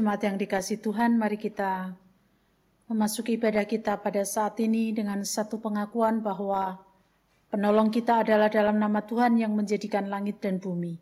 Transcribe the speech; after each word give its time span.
Jemaat 0.00 0.24
yang 0.24 0.40
dikasih 0.40 0.80
Tuhan, 0.80 1.20
mari 1.20 1.36
kita 1.36 1.92
memasuki 2.88 3.36
ibadah 3.36 3.68
kita 3.68 4.00
pada 4.00 4.24
saat 4.24 4.56
ini 4.56 4.96
dengan 4.96 5.20
satu 5.20 5.60
pengakuan 5.60 6.24
bahwa 6.24 6.80
penolong 7.52 7.92
kita 7.92 8.24
adalah 8.24 8.48
dalam 8.48 8.80
nama 8.80 9.04
Tuhan 9.04 9.36
yang 9.36 9.52
menjadikan 9.52 10.08
langit 10.08 10.40
dan 10.40 10.56
bumi. 10.56 10.96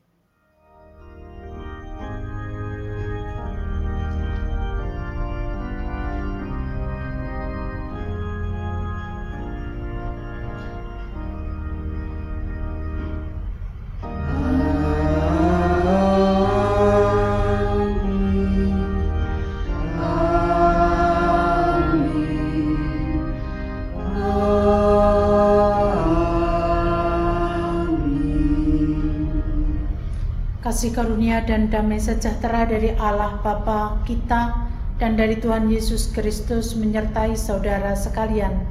Kasih 30.79 30.95
karunia 30.95 31.43
dan 31.43 31.67
damai 31.75 31.98
sejahtera 31.98 32.62
dari 32.62 32.95
Allah 33.03 33.43
Bapa 33.43 33.98
kita 34.07 34.71
dan 35.03 35.19
dari 35.19 35.35
Tuhan 35.35 35.67
Yesus 35.67 36.07
Kristus 36.15 36.79
menyertai 36.79 37.35
saudara 37.35 37.98
sekalian. 37.98 38.62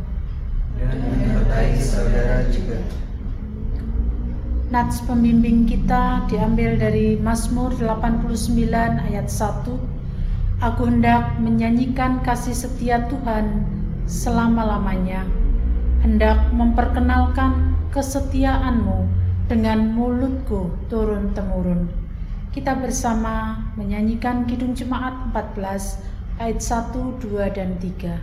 Dan 0.79 1.03
menyertai 1.03 1.75
saudara 1.75 2.47
juga. 2.47 2.79
Nats 4.71 5.03
pembimbing 5.03 5.67
kita 5.67 6.23
diambil 6.31 6.79
dari 6.79 7.19
Mazmur 7.19 7.75
89 7.75 8.39
ayat 9.03 9.27
1. 9.27 10.63
Aku 10.63 10.87
hendak 10.87 11.35
menyanyikan 11.43 12.23
kasih 12.23 12.55
setia 12.55 13.03
Tuhan 13.11 13.67
selama-lamanya. 14.07 15.27
Hendak 16.07 16.39
memperkenalkan 16.55 17.75
kesetiaanmu 17.91 19.27
dengan 19.47 19.95
mulutku 19.95 20.75
turun-temurun. 20.91 22.06
Kita 22.57 22.73
bersama 22.73 23.53
menyanyikan 23.77 24.49
Kidung 24.49 24.73
Jemaat 24.73 25.29
14 25.29 26.41
ayat 26.41 26.57
1, 26.57 27.21
2, 27.21 27.53
dan 27.53 27.77
3. 27.77 28.17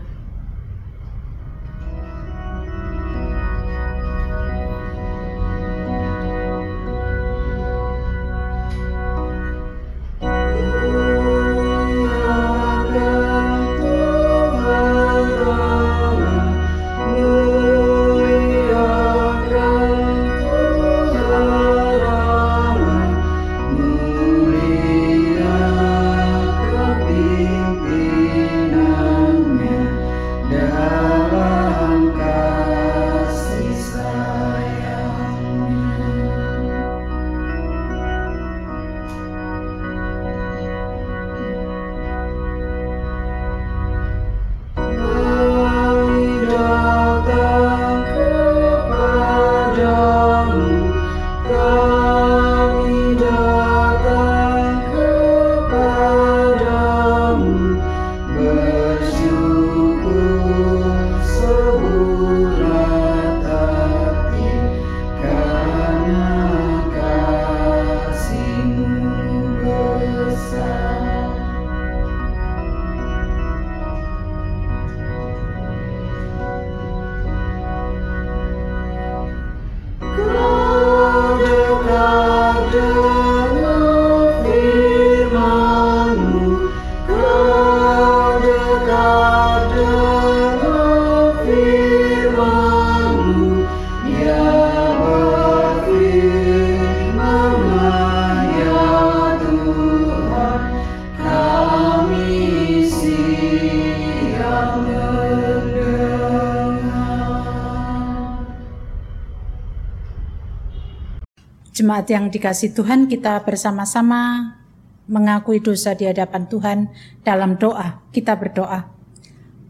Jemaat 111.84 112.08
yang 112.08 112.32
dikasih 112.32 112.72
Tuhan, 112.72 113.12
kita 113.12 113.44
bersama-sama 113.44 114.56
mengakui 115.04 115.60
dosa 115.60 115.92
di 115.92 116.08
hadapan 116.08 116.48
Tuhan 116.48 116.78
dalam 117.20 117.60
doa. 117.60 118.00
Kita 118.08 118.40
berdoa. 118.40 118.88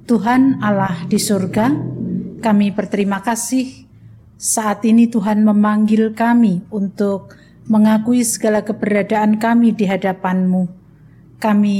Tuhan 0.06 0.62
Allah 0.62 1.11
di 1.11 1.19
surga, 1.19 1.75
kami 2.38 2.70
berterima 2.70 3.19
kasih 3.19 3.90
saat 4.38 4.87
ini 4.87 5.11
Tuhan 5.11 5.43
memanggil 5.43 6.14
kami 6.14 6.62
untuk 6.70 7.34
mengakui 7.66 8.22
segala 8.22 8.62
keberadaan 8.62 9.43
kami 9.43 9.75
di 9.75 9.82
hadapan-Mu. 9.82 10.70
Kami 11.43 11.78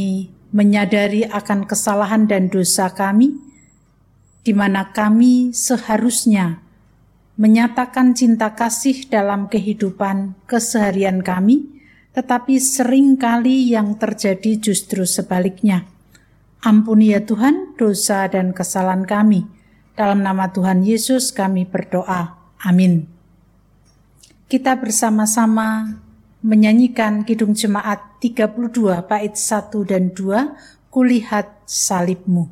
menyadari 0.51 1.31
akan 1.31 1.63
kesalahan 1.63 2.27
dan 2.27 2.51
dosa 2.51 2.91
kami, 2.91 3.39
di 4.43 4.51
mana 4.51 4.91
kami 4.91 5.55
seharusnya 5.55 6.64
menyatakan 7.35 8.15
cinta 8.15 8.55
kasih 8.55 9.11
dalam 9.11 9.51
kehidupan 9.51 10.39
keseharian 10.47 11.23
kami, 11.23 11.67
tetapi 12.15 12.63
sering 12.63 13.19
kali 13.19 13.75
yang 13.75 13.99
terjadi 13.99 14.59
justru 14.59 15.03
sebaliknya. 15.03 15.87
Ampuni 16.63 17.13
ya 17.13 17.21
Tuhan 17.21 17.77
dosa 17.77 18.31
dan 18.31 18.55
kesalahan 18.55 19.05
kami. 19.05 19.45
Dalam 19.95 20.23
nama 20.25 20.49
Tuhan 20.51 20.87
Yesus 20.87 21.35
kami 21.35 21.67
berdoa. 21.69 22.39
Amin. 22.63 23.07
Kita 24.49 24.79
bersama-sama 24.79 25.99
menyanyikan 26.45 27.27
Kidung 27.27 27.53
Jemaat 27.53 28.21
32 28.23 29.05
bait 29.05 29.35
1 29.35 29.91
dan 29.91 30.15
2, 30.15 30.93
Kulihat 30.95 31.67
salibmu. 31.67 32.47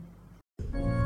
Jadikan 0.58 1.01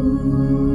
kuasa 0.00 0.69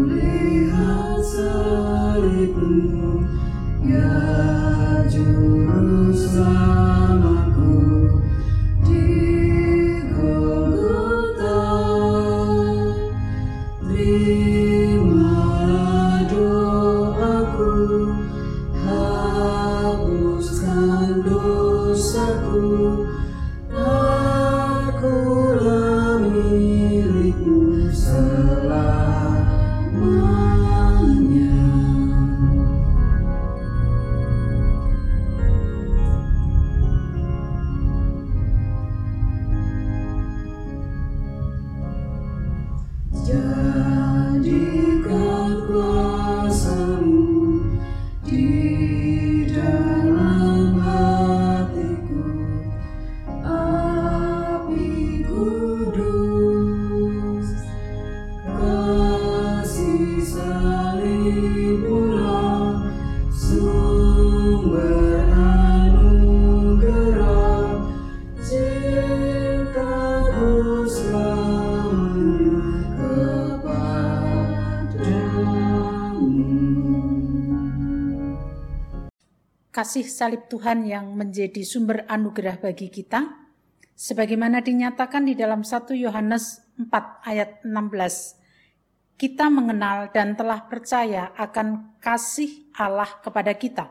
kasih 79.95 80.11
salib 80.11 80.51
Tuhan 80.51 80.83
yang 80.83 81.15
menjadi 81.15 81.63
sumber 81.63 82.03
anugerah 82.11 82.59
bagi 82.59 82.91
kita, 82.91 83.47
sebagaimana 83.95 84.59
dinyatakan 84.59 85.23
di 85.23 85.39
dalam 85.39 85.63
1 85.63 85.95
Yohanes 85.95 86.67
4 86.75 87.23
ayat 87.23 87.63
16. 87.63 89.15
Kita 89.15 89.47
mengenal 89.47 90.11
dan 90.11 90.35
telah 90.35 90.67
percaya 90.67 91.31
akan 91.39 91.95
kasih 92.03 92.67
Allah 92.75 93.07
kepada 93.23 93.55
kita. 93.55 93.87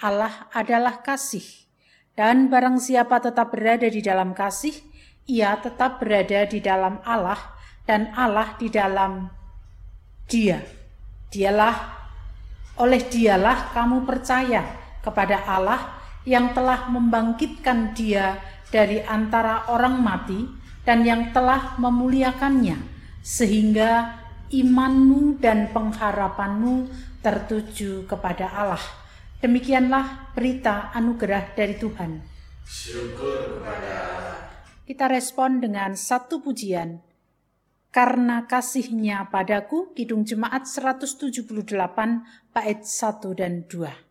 Allah 0.00 0.48
adalah 0.56 1.04
kasih. 1.04 1.44
Dan 2.16 2.48
barang 2.48 2.80
siapa 2.80 3.20
tetap 3.20 3.52
berada 3.52 3.84
di 3.84 4.00
dalam 4.00 4.32
kasih, 4.32 4.72
ia 5.28 5.60
tetap 5.60 6.00
berada 6.00 6.48
di 6.48 6.64
dalam 6.64 7.04
Allah 7.04 7.52
dan 7.84 8.16
Allah 8.16 8.56
di 8.56 8.72
dalam 8.72 9.28
dia. 10.24 10.64
Dialah 11.28 11.76
oleh 12.80 13.04
dialah 13.04 13.76
kamu 13.76 14.08
percaya 14.08 14.83
kepada 15.04 15.44
Allah 15.44 16.00
yang 16.24 16.56
telah 16.56 16.88
membangkitkan 16.88 17.92
dia 17.92 18.40
dari 18.72 19.04
antara 19.04 19.68
orang 19.68 20.00
mati 20.00 20.40
dan 20.82 21.04
yang 21.04 21.30
telah 21.36 21.76
memuliakannya, 21.76 22.76
sehingga 23.20 24.20
imanmu 24.48 25.40
dan 25.40 25.72
pengharapanmu 25.72 26.88
tertuju 27.24 28.04
kepada 28.08 28.52
Allah. 28.52 28.84
Demikianlah 29.40 30.32
berita 30.32 30.92
anugerah 30.96 31.52
dari 31.52 31.76
Tuhan. 31.76 32.20
Syukur 32.64 33.60
kepada 33.60 33.96
Kita 34.84 35.08
respon 35.08 35.64
dengan 35.64 35.96
satu 35.96 36.44
pujian. 36.44 37.00
Karena 37.88 38.44
kasihnya 38.44 39.32
padaku, 39.32 39.96
Kidung 39.96 40.28
Jemaat 40.28 40.68
178, 40.68 41.64
bait 42.52 42.80
1 42.84 43.32
dan 43.32 43.64
2. 43.64 44.03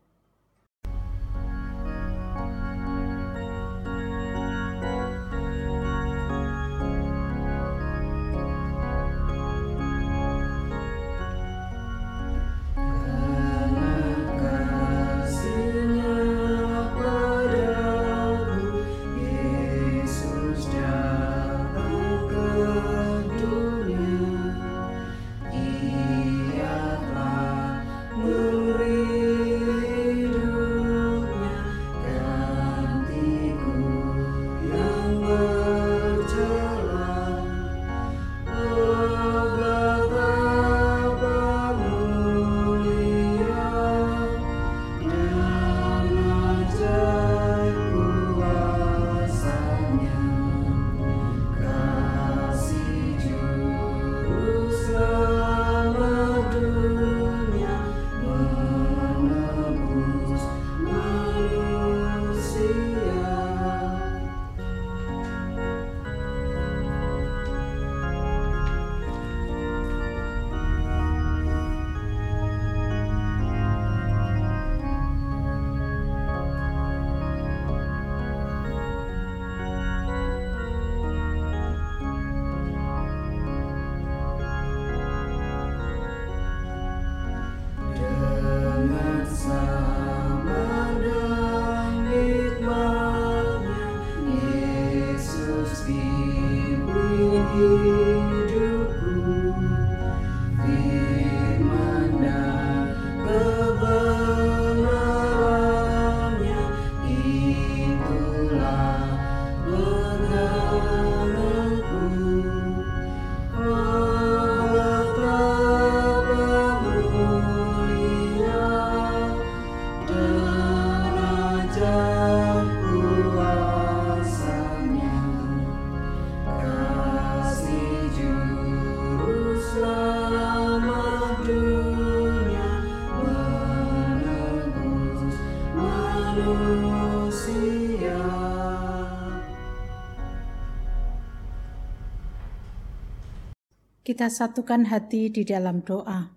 Kita 144.14 144.30
satukan 144.30 144.94
hati 144.94 145.34
di 145.34 145.42
dalam 145.42 145.82
doa. 145.82 146.30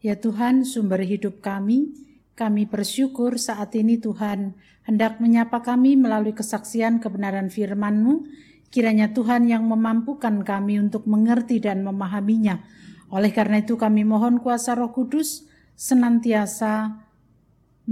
Ya 0.00 0.16
Tuhan, 0.16 0.64
sumber 0.64 1.04
hidup 1.04 1.44
kami, 1.44 1.92
kami 2.32 2.64
bersyukur 2.64 3.36
saat 3.36 3.76
ini 3.76 4.00
Tuhan 4.00 4.56
hendak 4.88 5.20
menyapa 5.20 5.60
kami 5.60 5.92
melalui 5.92 6.32
kesaksian 6.32 7.04
kebenaran 7.04 7.52
firman-Mu. 7.52 8.24
Kiranya 8.72 9.12
Tuhan 9.12 9.44
yang 9.44 9.68
memampukan 9.68 10.40
kami 10.40 10.80
untuk 10.80 11.04
mengerti 11.04 11.60
dan 11.60 11.84
memahaminya. 11.84 12.64
Oleh 13.12 13.28
karena 13.28 13.60
itu 13.60 13.76
kami 13.76 14.08
mohon 14.08 14.40
kuasa 14.40 14.72
roh 14.72 14.88
kudus 14.96 15.44
senantiasa 15.76 16.96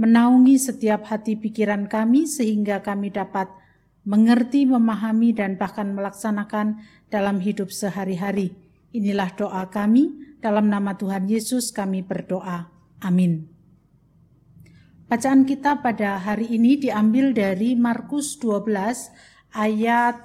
menaungi 0.01 0.57
setiap 0.57 1.05
hati 1.05 1.37
pikiran 1.37 1.85
kami 1.85 2.25
sehingga 2.25 2.81
kami 2.81 3.13
dapat 3.13 3.53
mengerti, 4.01 4.65
memahami, 4.65 5.29
dan 5.29 5.61
bahkan 5.61 5.93
melaksanakan 5.93 6.81
dalam 7.13 7.37
hidup 7.37 7.69
sehari-hari. 7.69 8.60
Inilah 8.91 9.31
doa 9.39 9.71
kami, 9.71 10.35
dalam 10.43 10.67
nama 10.67 10.99
Tuhan 10.99 11.31
Yesus 11.31 11.71
kami 11.71 12.03
berdoa. 12.03 12.67
Amin. 12.99 13.47
Bacaan 15.11 15.43
kita 15.43 15.83
pada 15.83 16.19
hari 16.19 16.55
ini 16.55 16.79
diambil 16.79 17.35
dari 17.35 17.75
Markus 17.75 18.39
12 18.39 19.11
ayat 19.55 20.15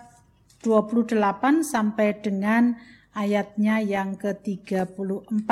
28 0.63 1.19
sampai 1.63 2.23
dengan 2.23 2.79
ayatnya 3.15 3.83
yang 3.83 4.15
ke-34. 4.15 5.51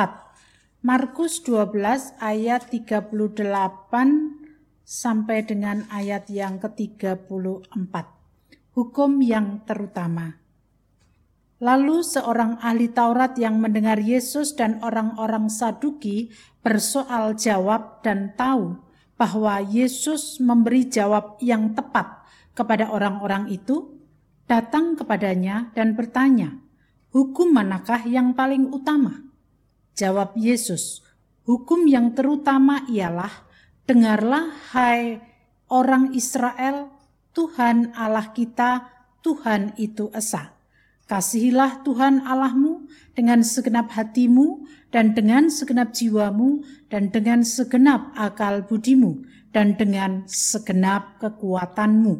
Markus 0.85 1.43
12 1.43 2.19
ayat 2.23 2.69
38 2.71 3.15
sampai 4.85 5.39
dengan 5.43 5.83
ayat 5.91 6.31
yang 6.31 6.61
ke-34. 6.63 7.95
Hukum 8.75 9.11
yang 9.19 9.67
terutama. 9.67 10.44
Lalu 11.63 12.03
seorang 12.03 12.59
ahli 12.59 12.91
Taurat 12.91 13.39
yang 13.39 13.63
mendengar 13.63 14.03
Yesus 14.03 14.59
dan 14.59 14.83
orang-orang 14.83 15.47
Saduki 15.47 16.35
bersoal 16.67 17.39
jawab 17.39 18.03
dan 18.03 18.35
tahu 18.35 18.75
bahwa 19.15 19.63
Yesus 19.63 20.43
memberi 20.43 20.91
jawab 20.91 21.39
yang 21.39 21.79
tepat 21.79 22.27
kepada 22.59 22.91
orang-orang 22.91 23.47
itu, 23.51 23.95
datang 24.51 24.99
kepadanya 24.99 25.71
dan 25.79 25.95
bertanya, 25.95 26.59
"Hukum 27.15 27.55
manakah 27.55 28.03
yang 28.03 28.35
paling 28.35 28.75
utama?" 28.75 29.23
Jawab 29.95 30.35
Yesus, 30.35 31.07
"Hukum 31.47 31.87
yang 31.87 32.19
terutama 32.19 32.83
ialah: 32.91 33.31
Dengarlah, 33.85 34.51
hai 34.73 35.21
orang 35.71 36.17
Israel, 36.17 36.91
Tuhan 37.37 37.93
Allah 37.93 38.33
kita, 38.33 38.91
Tuhan 39.21 39.77
itu 39.77 40.09
esa. 40.17 40.54
Kasihilah 41.15 41.87
Tuhan 41.87 42.27
Allahmu 42.27 42.91
dengan 43.15 43.47
segenap 43.47 43.87
hatimu 43.95 44.67
dan 44.91 45.15
dengan 45.15 45.47
segenap 45.47 45.95
jiwamu 45.95 46.67
dan 46.91 47.15
dengan 47.15 47.47
segenap 47.47 48.11
akal 48.19 48.67
budimu 48.67 49.23
dan 49.55 49.79
dengan 49.79 50.27
segenap 50.27 51.23
kekuatanmu. 51.23 52.19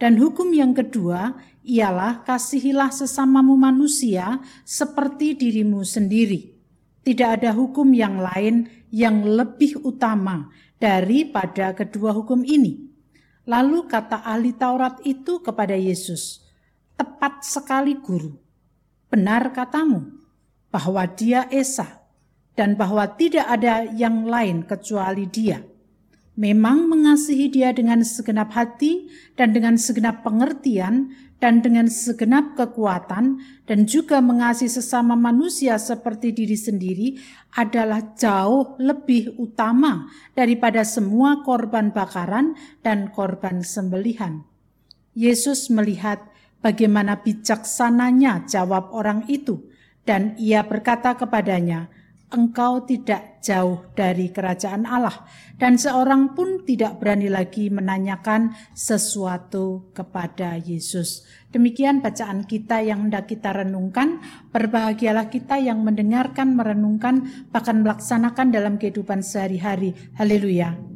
Dan 0.00 0.16
hukum 0.16 0.48
yang 0.56 0.72
kedua 0.72 1.36
ialah 1.60 2.24
kasihilah 2.24 2.88
sesamamu 2.88 3.52
manusia 3.52 4.40
seperti 4.64 5.36
dirimu 5.36 5.84
sendiri. 5.84 6.56
Tidak 7.04 7.36
ada 7.36 7.52
hukum 7.52 7.92
yang 7.92 8.16
lain 8.16 8.64
yang 8.88 9.28
lebih 9.28 9.84
utama 9.84 10.48
daripada 10.80 11.76
kedua 11.76 12.16
hukum 12.16 12.48
ini. 12.48 12.88
Lalu 13.44 13.92
kata 13.92 14.24
ahli 14.24 14.56
Taurat 14.56 15.04
itu 15.04 15.44
kepada 15.44 15.76
Yesus, 15.76 16.41
Tepat 17.02 17.42
sekali 17.42 17.98
guru. 17.98 18.30
Benar 19.10 19.50
katamu 19.50 20.22
bahwa 20.70 21.02
dia 21.10 21.50
Esa 21.50 21.98
dan 22.54 22.78
bahwa 22.78 23.10
tidak 23.18 23.42
ada 23.42 23.82
yang 23.90 24.22
lain 24.22 24.62
kecuali 24.62 25.26
dia. 25.26 25.66
Memang 26.38 26.86
mengasihi 26.86 27.50
dia 27.50 27.74
dengan 27.74 28.06
segenap 28.06 28.54
hati 28.54 29.10
dan 29.34 29.50
dengan 29.50 29.82
segenap 29.82 30.22
pengertian 30.22 31.10
dan 31.42 31.58
dengan 31.58 31.90
segenap 31.90 32.54
kekuatan 32.54 33.42
dan 33.66 33.78
juga 33.82 34.22
mengasihi 34.22 34.70
sesama 34.70 35.18
manusia 35.18 35.82
seperti 35.82 36.30
diri 36.30 36.54
sendiri 36.54 37.18
adalah 37.58 38.14
jauh 38.14 38.78
lebih 38.78 39.42
utama 39.42 40.06
daripada 40.38 40.86
semua 40.86 41.42
korban 41.42 41.90
bakaran 41.90 42.54
dan 42.86 43.10
korban 43.10 43.66
sembelihan. 43.66 44.46
Yesus 45.18 45.66
melihat 45.66 46.31
bagaimana 46.62 47.20
bijaksananya 47.20 48.46
jawab 48.48 48.94
orang 48.94 49.26
itu, 49.26 49.68
dan 50.06 50.38
ia 50.38 50.62
berkata 50.62 51.18
kepadanya, 51.18 51.90
"Engkau 52.32 52.86
tidak 52.86 53.42
jauh 53.44 53.84
dari 53.92 54.30
kerajaan 54.32 54.86
Allah." 54.86 55.26
Dan 55.62 55.78
seorang 55.78 56.34
pun 56.34 56.66
tidak 56.66 56.98
berani 56.98 57.30
lagi 57.30 57.70
menanyakan 57.70 58.50
sesuatu 58.74 59.94
kepada 59.94 60.58
Yesus. 60.58 61.22
Demikian 61.54 62.02
bacaan 62.02 62.42
kita 62.42 62.82
yang 62.82 63.06
hendak 63.06 63.30
kita 63.30 63.54
renungkan. 63.54 64.18
Berbahagialah 64.50 65.30
kita 65.30 65.62
yang 65.62 65.86
mendengarkan, 65.86 66.58
merenungkan, 66.58 67.46
bahkan 67.54 67.86
melaksanakan 67.86 68.50
dalam 68.50 68.74
kehidupan 68.74 69.22
sehari-hari. 69.22 69.94
Haleluya. 70.18 70.91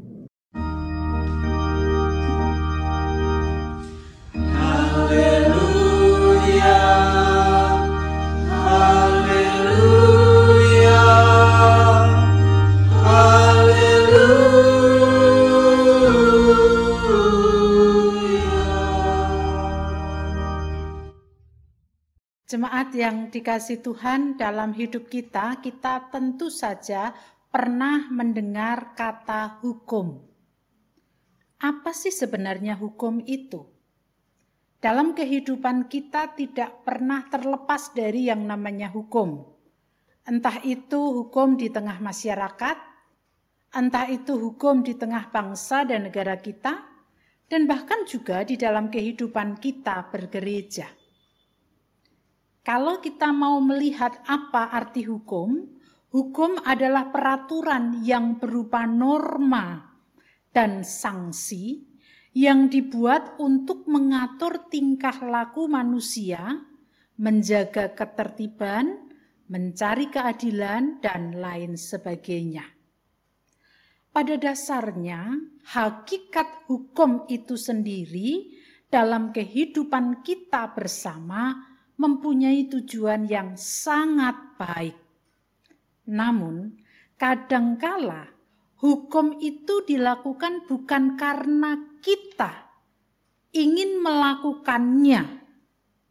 Jemaat 22.56 22.88
yang 22.96 23.28
dikasih 23.28 23.84
Tuhan 23.84 24.40
dalam 24.40 24.72
hidup 24.72 25.12
kita, 25.12 25.60
kita 25.60 26.08
tentu 26.08 26.48
saja 26.48 27.12
pernah 27.52 28.08
mendengar 28.08 28.96
kata 28.96 29.60
hukum. 29.60 30.24
Apa 31.60 31.92
sih 31.92 32.08
sebenarnya 32.08 32.72
hukum 32.80 33.20
itu? 33.28 33.60
Dalam 34.80 35.12
kehidupan 35.12 35.84
kita 35.92 36.32
tidak 36.32 36.80
pernah 36.80 37.28
terlepas 37.28 37.92
dari 37.92 38.32
yang 38.32 38.48
namanya 38.48 38.88
hukum. 38.88 39.44
Entah 40.24 40.56
itu 40.64 40.96
hukum 40.96 41.60
di 41.60 41.68
tengah 41.68 42.00
masyarakat, 42.00 42.78
entah 43.76 44.08
itu 44.08 44.32
hukum 44.32 44.80
di 44.80 44.96
tengah 44.96 45.28
bangsa 45.28 45.84
dan 45.84 46.08
negara 46.08 46.40
kita, 46.40 46.72
dan 47.52 47.68
bahkan 47.68 48.08
juga 48.08 48.48
di 48.48 48.56
dalam 48.56 48.88
kehidupan 48.88 49.60
kita 49.60 50.08
bergereja. 50.08 50.95
Kalau 52.66 52.98
kita 52.98 53.30
mau 53.30 53.62
melihat 53.62 54.26
apa 54.26 54.74
arti 54.74 55.06
hukum, 55.06 55.70
hukum 56.10 56.58
adalah 56.66 57.14
peraturan 57.14 58.02
yang 58.02 58.42
berupa 58.42 58.90
norma 58.90 59.86
dan 60.50 60.82
sanksi 60.82 61.86
yang 62.34 62.66
dibuat 62.66 63.38
untuk 63.38 63.86
mengatur 63.86 64.66
tingkah 64.66 65.14
laku 65.14 65.70
manusia, 65.70 66.58
menjaga 67.22 67.94
ketertiban, 67.94 69.14
mencari 69.46 70.10
keadilan, 70.10 70.98
dan 70.98 71.38
lain 71.38 71.78
sebagainya. 71.78 72.66
Pada 74.10 74.34
dasarnya, 74.34 75.38
hakikat 75.70 76.66
hukum 76.66 77.30
itu 77.30 77.54
sendiri 77.54 78.58
dalam 78.90 79.30
kehidupan 79.30 80.26
kita 80.26 80.74
bersama 80.74 81.75
mempunyai 81.96 82.68
tujuan 82.68 83.24
yang 83.28 83.56
sangat 83.56 84.36
baik. 84.60 84.96
Namun, 86.12 86.76
kadangkala 87.16 88.30
hukum 88.80 89.40
itu 89.40 89.82
dilakukan 89.88 90.68
bukan 90.68 91.16
karena 91.16 91.96
kita 92.04 92.68
ingin 93.56 94.04
melakukannya 94.04 95.42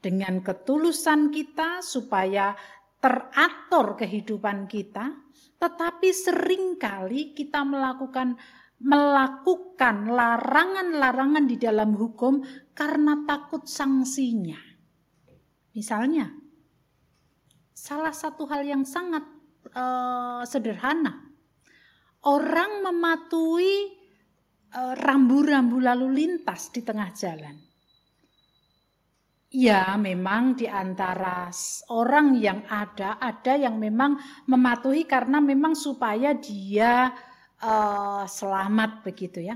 dengan 0.01 0.42
ketulusan 0.42 1.30
kita 1.30 1.86
supaya 1.86 2.58
teratur 2.98 3.94
kehidupan 3.94 4.65
kita, 4.65 5.13
tetapi 5.62 6.10
sering 6.10 6.82
kali 6.82 7.38
kita 7.38 7.62
melakukan 7.62 8.38
melakukan 8.75 10.12
larangan-larangan 10.12 11.46
di 11.48 11.56
dalam 11.56 11.96
hukum 11.96 12.44
karena 12.75 13.24
takut 13.24 13.63
sanksinya. 13.63 14.75
Misalnya, 15.75 16.32
salah 17.75 18.15
satu 18.15 18.48
hal 18.48 18.63
yang 18.63 18.88
sangat 18.88 19.27
uh, 19.75 20.41
sederhana, 20.48 21.20
orang 22.24 22.79
mematuhi 22.79 23.91
uh, 24.72 24.96
rambu-rambu 24.96 25.84
lalu 25.84 26.08
lintas 26.15 26.72
di 26.72 26.79
tengah 26.79 27.12
jalan. 27.12 27.60
Ya, 29.55 29.96
memang 29.96 30.55
di 30.55 30.67
antara 30.67 31.48
orang 31.91 32.36
yang 32.39 32.63
ada, 32.72 33.20
ada 33.20 33.55
yang 33.55 33.75
memang 33.75 34.20
mematuhi 34.48 35.08
karena 35.08 35.39
memang 35.39 35.75
supaya 35.75 36.36
dia 36.36 37.12
uh, 37.63 38.24
selamat 38.27 39.03
begitu 39.03 39.44
ya. 39.44 39.55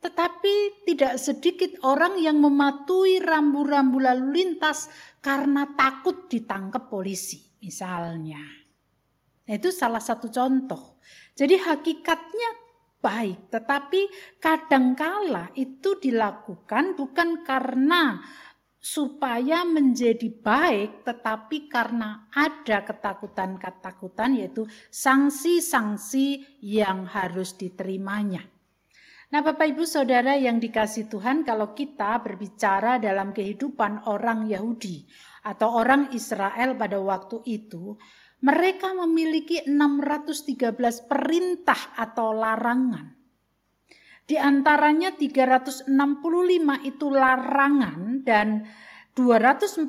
Tetapi 0.00 0.84
tidak 0.86 1.18
sedikit 1.18 1.82
orang 1.82 2.20
yang 2.20 2.38
mematuhi 2.38 3.18
rambu-rambu 3.18 3.98
lalu 3.98 4.26
lintas 4.32 4.86
karena 5.18 5.66
takut 5.74 6.30
ditangkap 6.30 6.86
polisi 6.86 7.42
misalnya. 7.58 8.40
Nah, 9.46 9.54
itu 9.54 9.70
salah 9.70 10.02
satu 10.02 10.30
contoh. 10.30 10.98
Jadi 11.34 11.58
hakikatnya 11.58 12.50
baik, 12.98 13.50
tetapi 13.54 14.00
kadangkala 14.42 15.54
itu 15.54 15.98
dilakukan 16.02 16.98
bukan 16.98 17.46
karena 17.46 18.18
supaya 18.86 19.66
menjadi 19.66 20.30
baik, 20.30 21.02
tetapi 21.02 21.66
karena 21.66 22.30
ada 22.30 22.86
ketakutan-ketakutan, 22.86 24.38
yaitu 24.38 24.62
sanksi-sanksi 24.90 26.58
yang 26.62 27.06
harus 27.06 27.58
diterimanya. 27.58 28.55
Nah, 29.26 29.42
Bapak 29.42 29.74
Ibu 29.74 29.82
Saudara 29.82 30.38
yang 30.38 30.62
dikasih 30.62 31.10
Tuhan, 31.10 31.42
kalau 31.42 31.74
kita 31.74 32.22
berbicara 32.22 33.02
dalam 33.02 33.34
kehidupan 33.34 34.06
orang 34.06 34.46
Yahudi 34.46 35.02
atau 35.42 35.82
orang 35.82 36.14
Israel 36.14 36.78
pada 36.78 37.02
waktu 37.02 37.42
itu, 37.42 37.98
mereka 38.46 38.94
memiliki 38.94 39.66
613 39.66 41.10
perintah 41.10 41.98
atau 41.98 42.30
larangan. 42.30 43.18
Di 44.26 44.34
antaranya 44.38 45.14
365 45.14 45.86
itu 46.86 47.06
larangan 47.10 48.22
dan 48.26 48.66
245 49.14 49.86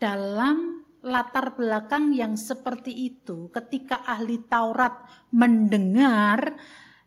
dalam 0.00 0.81
latar 1.02 1.58
belakang 1.58 2.14
yang 2.14 2.38
seperti 2.38 2.94
itu, 3.10 3.50
ketika 3.50 4.06
ahli 4.06 4.38
Taurat 4.46 5.02
mendengar 5.34 6.54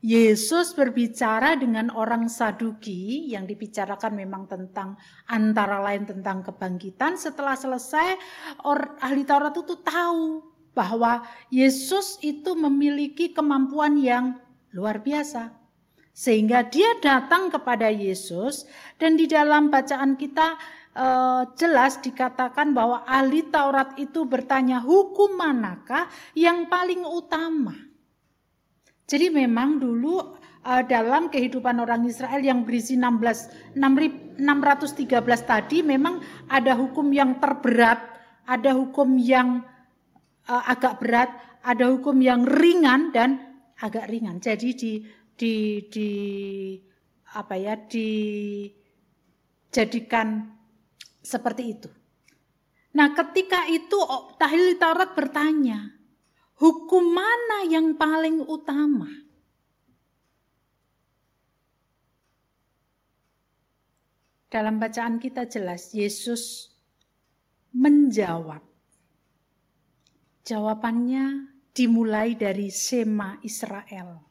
Yesus 0.06 0.78
berbicara 0.78 1.58
dengan 1.58 1.90
orang 1.90 2.30
Saduki 2.30 3.26
yang 3.34 3.50
dibicarakan 3.50 4.14
memang 4.14 4.46
tentang 4.46 4.94
antara 5.26 5.82
lain 5.82 6.06
tentang 6.06 6.46
kebangkitan. 6.46 7.18
Setelah 7.18 7.58
selesai, 7.58 8.14
or, 8.62 9.00
ahli 9.02 9.26
Taurat 9.26 9.58
itu 9.58 9.74
tahu 9.82 10.46
bahwa 10.78 11.26
Yesus 11.50 12.22
itu 12.22 12.54
memiliki 12.54 13.34
kemampuan 13.34 13.98
yang 13.98 14.38
luar 14.78 15.02
biasa. 15.02 15.56
Sehingga 16.16 16.70
dia 16.70 16.96
datang 17.02 17.50
kepada 17.50 17.90
Yesus 17.90 18.70
dan 19.02 19.18
di 19.18 19.26
dalam 19.26 19.74
bacaan 19.74 20.16
kita 20.16 20.56
uh, 20.96 21.44
jelas 21.54 22.00
dikatakan 22.00 22.72
bahwa 22.72 23.04
ahli 23.06 23.44
Taurat 23.52 24.00
itu 24.00 24.24
bertanya 24.26 24.82
hukum 24.82 25.38
manakah 25.38 26.08
yang 26.34 26.66
paling 26.72 27.04
utama. 27.04 27.76
Jadi 29.06 29.30
memang 29.30 29.78
dulu 29.78 30.34
uh, 30.66 30.82
dalam 30.88 31.30
kehidupan 31.30 31.78
orang 31.78 32.10
Israel 32.10 32.42
yang 32.42 32.66
berisi 32.66 32.98
16 32.98 33.78
613 33.78 34.42
tadi 35.46 35.86
memang 35.86 36.18
ada 36.50 36.74
hukum 36.74 37.14
yang 37.14 37.38
terberat, 37.38 38.02
ada 38.50 38.74
hukum 38.74 39.22
yang 39.22 39.62
uh, 40.50 40.64
agak 40.66 40.98
berat, 41.04 41.30
ada 41.62 41.86
hukum 41.92 42.18
yang 42.18 42.42
ringan 42.48 43.12
dan 43.14 43.62
agak 43.78 44.10
ringan. 44.10 44.42
Jadi 44.42 44.74
di 44.74 45.06
di 45.36 45.84
di 45.92 46.08
apa 47.36 47.60
ya 47.60 47.76
dijadikan 47.76 50.55
seperti 51.26 51.64
itu. 51.74 51.90
Nah, 52.96 53.12
ketika 53.12 53.68
itu 53.68 53.98
Tahlil 54.40 54.80
Taurat 54.80 55.12
bertanya, 55.18 55.92
hukum 56.62 57.12
mana 57.12 57.68
yang 57.68 57.98
paling 58.00 58.46
utama? 58.46 59.10
Dalam 64.48 64.80
bacaan 64.80 65.20
kita 65.20 65.52
jelas 65.52 65.92
Yesus 65.92 66.72
menjawab. 67.76 68.64
Jawabannya 70.48 71.52
dimulai 71.76 72.40
dari 72.40 72.72
Sema 72.72 73.36
Israel. 73.44 74.24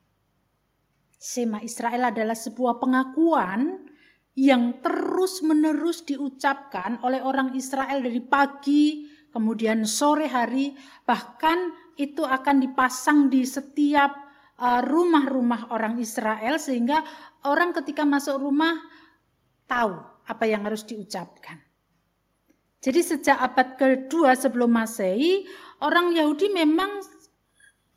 Sema 1.21 1.61
Israel 1.61 2.09
adalah 2.09 2.33
sebuah 2.33 2.81
pengakuan 2.81 3.84
yang 4.35 4.83
terus-menerus 4.83 6.03
diucapkan 6.03 6.99
oleh 7.07 7.23
orang 7.23 7.55
Israel 7.55 8.03
dari 8.03 8.19
pagi, 8.19 9.07
kemudian 9.31 9.87
sore 9.87 10.27
hari, 10.27 10.75
bahkan 11.07 11.71
itu 11.95 12.27
akan 12.27 12.59
dipasang 12.59 13.31
di 13.31 13.47
setiap 13.47 14.11
uh, 14.59 14.83
rumah-rumah 14.83 15.71
orang 15.71 16.03
Israel 16.03 16.59
sehingga 16.59 17.03
orang 17.47 17.71
ketika 17.71 18.03
masuk 18.03 18.43
rumah 18.43 18.75
tahu 19.71 19.95
apa 20.27 20.45
yang 20.51 20.67
harus 20.67 20.83
diucapkan. 20.83 21.63
Jadi 22.85 23.01
sejak 23.01 23.39
abad 23.41 23.81
kedua 23.81 24.37
sebelum 24.37 24.69
Masehi, 24.69 25.49
orang 25.81 26.13
Yahudi 26.13 26.53
memang 26.53 27.01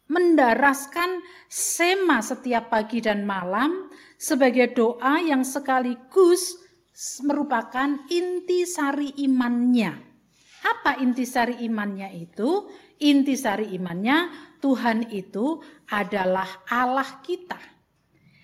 mendaraskan 0.08 1.20
sema 1.52 2.24
setiap 2.24 2.72
pagi 2.72 3.04
dan 3.04 3.28
malam 3.28 3.87
sebagai 4.18 4.74
doa 4.74 5.22
yang 5.22 5.46
sekaligus 5.46 6.58
merupakan 7.22 8.10
inti 8.10 8.66
sari 8.66 9.14
imannya. 9.22 9.94
Apa 10.66 10.98
inti 10.98 11.24
sari 11.24 11.62
imannya 11.64 12.10
itu? 12.18 12.66
Inti 12.98 13.38
sari 13.38 13.78
imannya 13.78 14.34
Tuhan 14.58 15.14
itu 15.14 15.62
adalah 15.94 16.66
Allah 16.66 17.22
kita. 17.22 17.62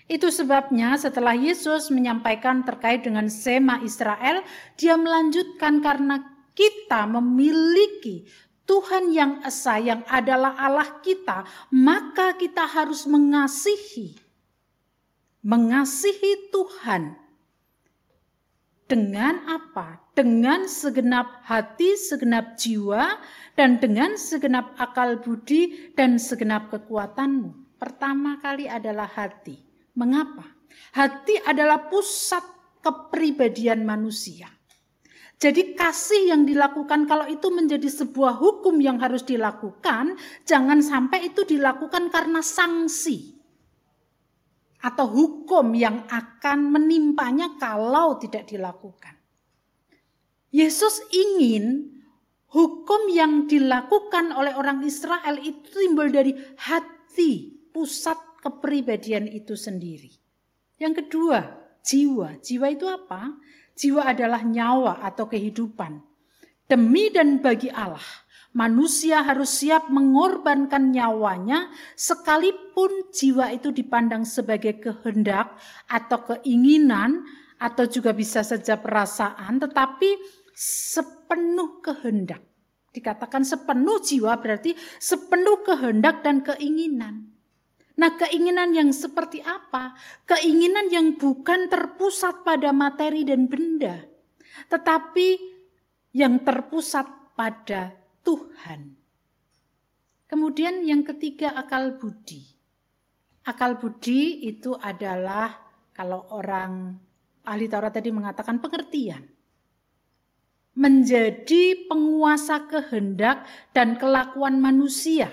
Itu 0.05 0.29
sebabnya 0.29 0.93
setelah 1.01 1.33
Yesus 1.33 1.89
menyampaikan 1.89 2.61
terkait 2.61 3.01
dengan 3.01 3.25
sema 3.33 3.81
Israel, 3.81 4.45
dia 4.77 4.93
melanjutkan 4.93 5.81
karena 5.81 6.21
kita 6.53 7.09
memiliki 7.09 8.29
Tuhan 8.69 9.09
yang 9.09 9.41
esa 9.41 9.81
yang 9.81 10.05
adalah 10.05 10.53
Allah 10.55 11.01
kita, 11.01 11.43
maka 11.73 12.37
kita 12.37 12.63
harus 12.69 13.09
mengasihi 13.09 14.22
mengasihi 15.43 16.49
Tuhan 16.55 17.19
dengan 18.87 19.43
apa? 19.43 19.99
Dengan 20.15 20.69
segenap 20.71 21.43
hati, 21.43 21.99
segenap 21.99 22.55
jiwa, 22.55 23.19
dan 23.59 23.81
dengan 23.81 24.15
segenap 24.15 24.77
akal 24.79 25.19
budi 25.19 25.91
dan 25.99 26.15
segenap 26.15 26.71
kekuatanmu. 26.71 27.75
Pertama 27.75 28.39
kali 28.39 28.71
adalah 28.71 29.09
hati. 29.09 29.59
Mengapa? 29.99 30.47
Hati 30.95 31.43
adalah 31.43 31.91
pusat 31.91 32.45
kepribadian 32.79 33.83
manusia. 33.83 34.47
Jadi 35.41 35.75
kasih 35.75 36.31
yang 36.31 36.47
dilakukan 36.47 37.03
kalau 37.03 37.27
itu 37.27 37.51
menjadi 37.51 37.89
sebuah 37.91 38.39
hukum 38.39 38.79
yang 38.79 39.01
harus 39.03 39.27
dilakukan, 39.27 40.15
jangan 40.47 40.79
sampai 40.79 41.33
itu 41.33 41.43
dilakukan 41.43 42.07
karena 42.13 42.39
sanksi 42.39 43.32
atau 44.83 45.07
hukum 45.07 45.71
yang 45.71 46.03
akan 46.11 46.75
menimpanya 46.75 47.55
kalau 47.55 48.19
tidak 48.19 48.51
dilakukan. 48.51 49.15
Yesus 50.51 50.99
ingin 51.09 51.87
hukum 52.51 53.07
yang 53.09 53.47
dilakukan 53.47 54.35
oleh 54.35 54.53
orang 54.53 54.83
Israel 54.83 55.39
itu 55.39 55.71
timbul 55.71 56.11
dari 56.11 56.35
hati, 56.59 57.63
pusat 57.71 58.19
kepribadian 58.43 59.25
itu 59.31 59.55
sendiri. 59.55 60.11
Yang 60.77 61.07
kedua, 61.07 61.39
jiwa. 61.81 62.43
Jiwa 62.43 62.67
itu 62.69 62.85
apa? 62.85 63.39
Jiwa 63.73 64.13
adalah 64.13 64.43
nyawa 64.43 64.99
atau 65.01 65.25
kehidupan. 65.31 66.03
Demi 66.67 67.07
dan 67.09 67.39
bagi 67.39 67.71
Allah 67.71 68.22
Manusia 68.53 69.25
harus 69.25 69.49
siap 69.49 69.89
mengorbankan 69.89 70.93
nyawanya 70.93 71.73
sekalipun 71.97 73.09
jiwa 73.09 73.49
itu 73.49 73.73
dipandang 73.73 74.29
sebagai 74.29 74.77
kehendak 74.77 75.57
atau 75.89 76.21
keinginan 76.21 77.25
atau 77.57 77.89
juga 77.89 78.13
bisa 78.13 78.45
saja 78.45 78.77
perasaan 78.77 79.57
tetapi 79.57 80.21
sepenuh 80.53 81.81
kehendak. 81.81 82.45
Dikatakan 82.93 83.41
sepenuh 83.41 83.97
jiwa 84.05 84.37
berarti 84.37 84.77
sepenuh 85.01 85.65
kehendak 85.65 86.21
dan 86.21 86.45
keinginan. 86.45 87.33
Nah, 87.97 88.13
keinginan 88.21 88.73
yang 88.77 88.93
seperti 88.93 89.41
apa? 89.41 89.97
Keinginan 90.29 90.93
yang 90.93 91.17
bukan 91.17 91.73
terpusat 91.73 92.45
pada 92.45 92.69
materi 92.69 93.25
dan 93.25 93.49
benda, 93.49 94.01
tetapi 94.69 95.41
yang 96.13 96.41
terpusat 96.45 97.33
pada 97.33 98.02
Tuhan. 98.23 98.95
Kemudian 100.25 100.81
yang 100.81 101.05
ketiga 101.05 101.53
akal 101.53 102.01
budi. 102.01 102.41
Akal 103.45 103.77
budi 103.77 104.47
itu 104.49 104.73
adalah 104.73 105.51
kalau 105.93 106.25
orang 106.33 106.97
ahli 107.45 107.69
Taurat 107.69 107.93
tadi 107.93 108.09
mengatakan 108.09 108.57
pengertian. 108.57 109.29
Menjadi 110.73 111.85
penguasa 111.85 112.65
kehendak 112.65 113.45
dan 113.77 114.01
kelakuan 114.01 114.57
manusia. 114.57 115.29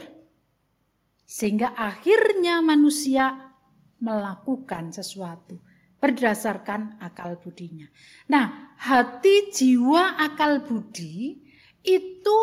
Sehingga 1.24 1.72
akhirnya 1.72 2.60
manusia 2.60 3.56
melakukan 4.04 4.92
sesuatu 4.92 5.56
berdasarkan 6.00 6.96
akal 7.00 7.36
budinya. 7.40 7.88
Nah, 8.32 8.76
hati, 8.80 9.52
jiwa, 9.52 10.16
akal 10.16 10.64
budi 10.64 11.40
itu 11.84 12.40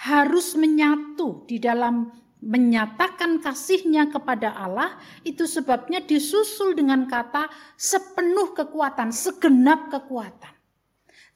harus 0.00 0.56
menyatu 0.56 1.44
di 1.44 1.60
dalam 1.60 2.08
menyatakan 2.40 3.44
kasihnya 3.44 4.08
kepada 4.08 4.56
Allah 4.56 4.96
itu 5.28 5.44
sebabnya 5.44 6.00
disusul 6.00 6.72
dengan 6.72 7.04
kata 7.04 7.52
sepenuh 7.76 8.56
kekuatan, 8.56 9.12
segenap 9.12 9.92
kekuatan. 9.92 10.56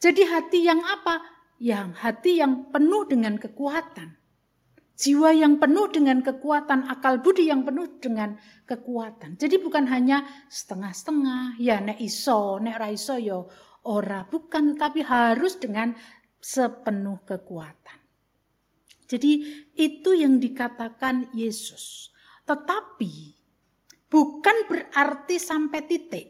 Jadi 0.01 0.23
hati 0.25 0.65
yang 0.65 0.81
apa? 0.81 1.35
yang 1.63 1.95
hati 1.95 2.43
yang 2.43 2.69
penuh 2.69 3.07
dengan 3.07 3.39
kekuatan. 3.39 4.19
Jiwa 4.95 5.35
yang 5.35 5.59
penuh 5.59 5.91
dengan 5.91 6.23
kekuatan, 6.23 6.87
akal 6.87 7.19
budi 7.19 7.51
yang 7.51 7.67
penuh 7.67 7.99
dengan 7.99 8.39
kekuatan. 8.69 9.35
Jadi 9.35 9.59
bukan 9.59 9.91
hanya 9.91 10.23
setengah-setengah, 10.47 11.59
ya 11.59 11.83
nek 11.83 11.99
iso, 11.99 12.63
nek 12.63 12.79
raiso 12.79 13.19
yo 13.19 13.51
ora, 13.89 14.23
bukan, 14.23 14.79
tapi 14.79 15.03
harus 15.03 15.59
dengan 15.59 15.99
sepenuh 16.39 17.27
kekuatan. 17.27 18.04
Jadi 19.15 19.33
itu 19.79 20.11
yang 20.13 20.43
dikatakan 20.43 21.31
Yesus. 21.33 22.11
Tetapi 22.45 23.13
bukan 24.11 24.57
berarti 24.67 25.37
sampai 25.39 25.81
titik. 25.87 26.27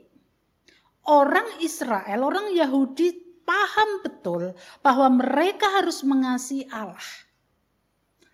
Orang 1.05 1.61
Israel, 1.61 2.25
orang 2.25 2.53
Yahudi 2.53 3.12
paham 3.44 4.01
betul 4.01 4.57
bahwa 4.81 5.20
mereka 5.20 5.68
harus 5.81 6.01
mengasihi 6.01 6.64
Allah 6.73 7.25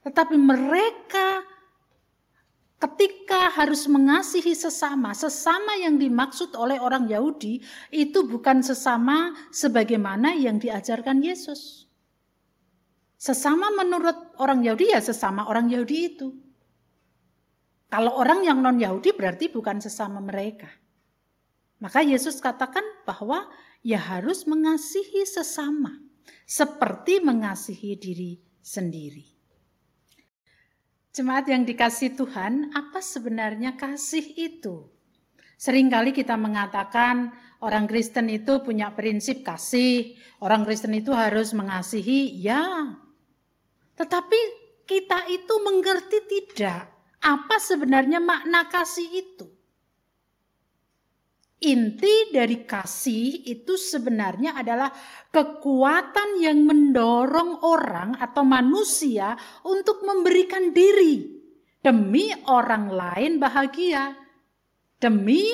tetapi 0.00 0.36
mereka 0.40 1.44
ketika 2.80 3.52
harus 3.52 3.84
mengasihi 3.84 4.56
sesama, 4.56 5.12
sesama 5.12 5.76
yang 5.76 6.00
dimaksud 6.00 6.56
oleh 6.56 6.80
orang 6.80 7.04
Yahudi 7.04 7.60
itu 7.92 8.24
bukan 8.24 8.64
sesama 8.64 9.36
sebagaimana 9.52 10.32
yang 10.32 10.56
diajarkan 10.56 11.20
Yesus. 11.20 11.84
Sesama 13.20 13.68
menurut 13.76 14.32
orang 14.40 14.64
Yahudi 14.64 14.96
ya 14.96 15.04
sesama 15.04 15.44
orang 15.44 15.68
Yahudi 15.68 16.16
itu. 16.16 16.32
Kalau 17.92 18.16
orang 18.16 18.48
yang 18.48 18.64
non 18.64 18.80
Yahudi 18.80 19.12
berarti 19.12 19.52
bukan 19.52 19.76
sesama 19.76 20.24
mereka. 20.24 20.72
Maka 21.84 22.00
Yesus 22.00 22.40
katakan 22.40 22.80
bahwa 23.04 23.44
ya 23.84 24.00
harus 24.00 24.48
mengasihi 24.48 25.28
sesama 25.28 26.00
seperti 26.48 27.20
mengasihi 27.20 27.92
diri 28.00 28.40
sendiri. 28.64 29.28
Jemaat 31.10 31.44
yang 31.50 31.68
dikasih 31.68 32.16
Tuhan, 32.16 32.72
apa 32.72 33.02
sebenarnya 33.04 33.76
kasih 33.76 34.24
itu? 34.38 34.88
Seringkali 35.60 36.16
kita 36.16 36.38
mengatakan 36.40 37.36
orang 37.60 37.84
Kristen 37.84 38.32
itu 38.32 38.64
punya 38.64 38.96
prinsip 38.96 39.44
kasih, 39.44 40.16
orang 40.40 40.64
Kristen 40.64 40.96
itu 40.96 41.12
harus 41.12 41.52
mengasihi, 41.52 42.40
ya. 42.40 42.96
Tetapi 44.00 44.40
kita 44.88 45.28
itu 45.28 45.54
mengerti 45.60 46.24
tidak 46.24 46.88
apa 47.20 47.60
sebenarnya 47.60 48.16
makna 48.16 48.64
kasih 48.64 49.04
itu. 49.12 49.44
Inti 51.60 52.32
dari 52.32 52.64
kasih 52.64 53.44
itu 53.44 53.76
sebenarnya 53.76 54.56
adalah 54.56 54.88
kekuatan 55.28 56.40
yang 56.40 56.64
mendorong 56.64 57.60
orang 57.60 58.16
atau 58.16 58.40
manusia 58.40 59.36
untuk 59.68 60.00
memberikan 60.00 60.72
diri 60.72 61.20
demi 61.84 62.32
orang 62.48 62.88
lain 62.88 63.36
bahagia. 63.36 64.16
Demi 64.96 65.44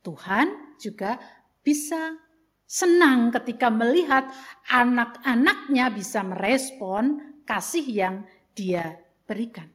Tuhan 0.00 0.80
juga 0.80 1.20
bisa 1.60 2.16
senang 2.64 3.28
ketika 3.28 3.68
melihat 3.68 4.24
anak-anaknya 4.72 5.92
bisa 5.92 6.24
merespon 6.24 7.33
kasih 7.44 7.84
yang 7.84 8.16
dia 8.52 9.00
berikan. 9.24 9.68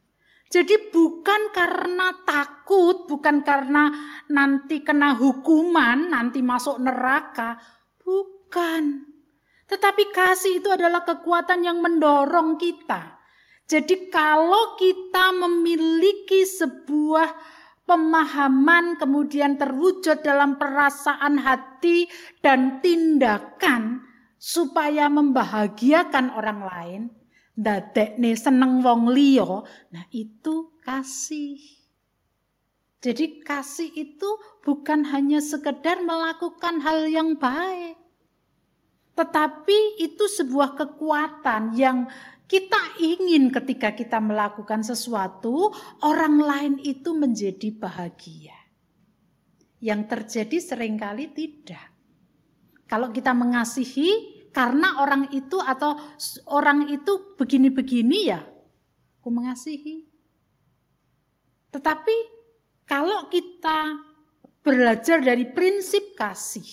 Jadi 0.49 0.89
bukan 0.89 1.53
karena 1.53 2.09
takut, 2.25 3.05
bukan 3.05 3.45
karena 3.45 3.93
nanti 4.33 4.81
kena 4.81 5.13
hukuman, 5.13 6.09
nanti 6.09 6.41
masuk 6.41 6.81
neraka, 6.81 7.61
bukan. 8.01 9.05
Tetapi 9.69 10.03
kasih 10.09 10.57
itu 10.57 10.73
adalah 10.73 11.05
kekuatan 11.05 11.61
yang 11.61 11.77
mendorong 11.77 12.57
kita. 12.57 13.21
Jadi 13.69 14.09
kalau 14.09 14.73
kita 14.73 15.29
memiliki 15.37 16.41
sebuah 16.41 17.29
pemahaman 17.85 18.97
kemudian 18.97 19.61
terwujud 19.61 20.25
dalam 20.25 20.57
perasaan 20.57 21.37
hati 21.37 22.09
dan 22.41 22.81
tindakan 22.81 24.01
supaya 24.41 25.05
membahagiakan 25.13 26.33
orang 26.33 26.59
lain, 26.65 27.01
nih 27.59 28.39
seneng 28.39 28.79
wong 28.79 29.11
liya, 29.11 29.67
nah 29.91 30.05
itu 30.15 30.71
kasih. 30.79 31.59
Jadi 32.99 33.39
kasih 33.43 33.91
itu 33.95 34.29
bukan 34.63 35.07
hanya 35.07 35.39
sekedar 35.39 36.03
melakukan 36.03 36.83
hal 36.83 37.07
yang 37.07 37.35
baik. 37.39 37.95
Tetapi 39.15 39.99
itu 39.99 40.27
sebuah 40.27 40.79
kekuatan 40.79 41.75
yang 41.75 42.07
kita 42.47 42.99
ingin 42.99 43.51
ketika 43.51 43.91
kita 43.91 44.19
melakukan 44.23 44.83
sesuatu, 44.83 45.71
orang 46.03 46.39
lain 46.39 46.73
itu 46.81 47.11
menjadi 47.15 47.71
bahagia. 47.75 48.55
Yang 49.79 50.01
terjadi 50.11 50.57
sering 50.59 50.95
kali 50.99 51.31
tidak. 51.31 51.87
Kalau 52.89 53.13
kita 53.13 53.31
mengasihi, 53.37 54.38
karena 54.49 55.01
orang 55.01 55.29
itu 55.29 55.61
atau 55.61 55.97
orang 56.49 56.89
itu 56.89 57.37
begini-begini 57.37 58.19
ya, 58.29 58.41
aku 59.21 59.29
mengasihi. 59.29 60.09
Tetapi 61.69 62.15
kalau 62.89 63.29
kita 63.29 63.93
belajar 64.65 65.21
dari 65.21 65.45
prinsip 65.53 66.17
kasih, 66.17 66.65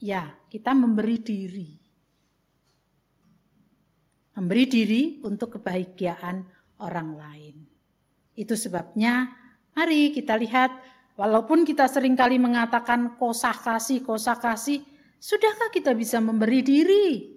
ya 0.00 0.32
kita 0.48 0.72
memberi 0.72 1.16
diri. 1.20 1.70
Memberi 4.32 4.64
diri 4.64 5.02
untuk 5.28 5.60
kebahagiaan 5.60 6.40
orang 6.80 7.10
lain. 7.14 7.56
Itu 8.32 8.56
sebabnya 8.56 9.28
mari 9.76 10.08
kita 10.08 10.40
lihat 10.40 10.72
walaupun 11.20 11.68
kita 11.68 11.84
sering 11.84 12.16
kali 12.16 12.40
mengatakan 12.40 13.20
kosah 13.20 13.52
kasih, 13.52 14.00
kosah 14.00 14.40
kasih, 14.40 14.80
Sudahkah 15.22 15.70
kita 15.70 15.94
bisa 15.94 16.18
memberi 16.18 16.66
diri 16.66 17.30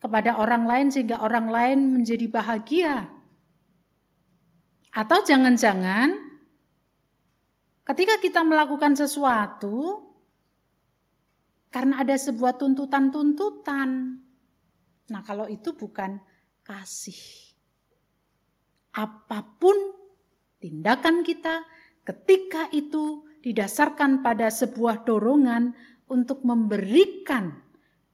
kepada 0.00 0.40
orang 0.40 0.64
lain 0.64 0.86
sehingga 0.88 1.20
orang 1.20 1.52
lain 1.52 1.78
menjadi 2.00 2.24
bahagia? 2.24 3.04
Atau 4.96 5.20
jangan-jangan 5.28 6.16
ketika 7.84 8.16
kita 8.24 8.40
melakukan 8.40 8.96
sesuatu 8.96 10.08
karena 11.68 12.00
ada 12.00 12.16
sebuah 12.16 12.56
tuntutan-tuntutan. 12.56 13.88
Nah, 15.12 15.20
kalau 15.20 15.44
itu 15.52 15.76
bukan 15.76 16.16
kasih. 16.64 17.20
Apa 18.96 19.44
pun 19.60 19.76
tindakan 20.64 21.20
kita 21.20 21.60
ketika 22.08 22.72
itu 22.72 23.28
didasarkan 23.44 24.24
pada 24.24 24.48
sebuah 24.48 25.04
dorongan 25.04 25.76
untuk 26.10 26.44
memberikan 26.44 27.52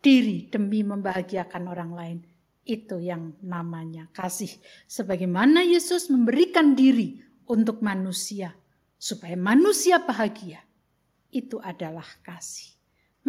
diri 0.04 0.52
demi 0.52 0.85
membahagiakan 0.85 1.62
orang 1.64 1.92
lain. 1.96 2.18
Itu 2.64 3.00
yang 3.00 3.40
namanya 3.44 4.09
kasih. 4.12 4.52
Sebagaimana 4.88 5.64
Yesus 5.64 6.09
memberikan 6.12 6.76
diri 6.76 7.20
untuk 7.48 7.80
manusia 7.85 8.52
supaya 9.04 9.37
manusia 9.37 10.00
bahagia. 10.00 10.64
Itu 11.28 11.61
adalah 11.61 12.07
kasih. 12.24 12.72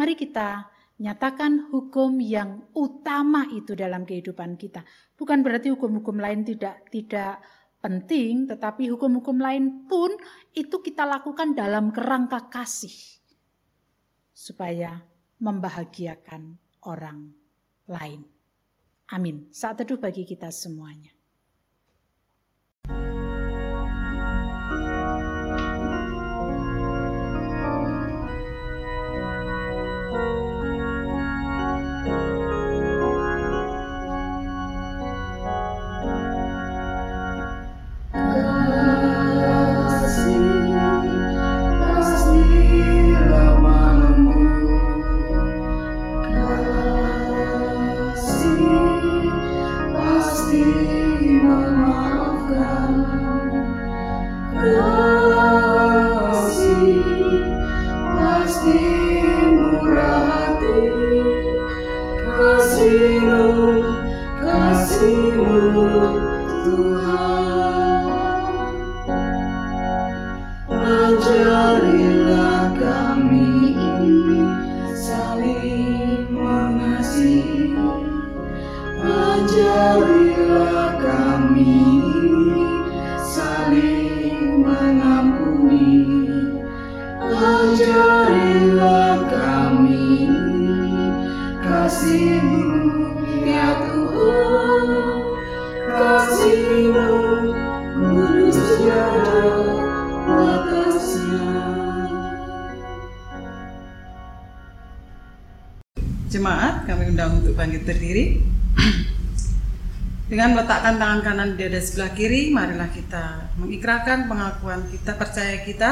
Mari 0.00 0.16
kita 0.16 0.72
nyatakan 0.96 1.68
hukum 1.68 2.16
yang 2.22 2.64
utama 2.72 3.44
itu 3.52 3.76
dalam 3.76 4.08
kehidupan 4.08 4.56
kita. 4.56 4.80
Bukan 5.16 5.44
berarti 5.44 5.68
hukum-hukum 5.68 6.16
lain 6.16 6.48
tidak 6.48 6.88
tidak 6.88 7.44
penting, 7.84 8.48
tetapi 8.48 8.88
hukum-hukum 8.88 9.36
lain 9.36 9.84
pun 9.84 10.16
itu 10.56 10.80
kita 10.80 11.04
lakukan 11.04 11.52
dalam 11.52 11.92
kerangka 11.92 12.48
kasih 12.48 13.15
supaya 14.36 15.00
membahagiakan 15.40 16.60
orang 16.84 17.32
lain. 17.88 18.20
Amin. 19.08 19.48
Saat 19.48 19.80
teduh 19.80 19.96
bagi 19.96 20.28
kita 20.28 20.52
semuanya. 20.52 21.15
Dengan 110.96 111.20
meletakkan 111.20 111.28
tangan 111.28 111.36
kanan 111.44 111.48
di 111.52 111.56
dada 111.60 111.80
sebelah 111.84 112.12
kiri, 112.16 112.42
marilah 112.56 112.88
kita 112.88 113.24
mengikrarkan 113.60 114.18
pengakuan 114.32 114.80
kita 114.88 115.12
percaya 115.12 115.56
kita 115.60 115.90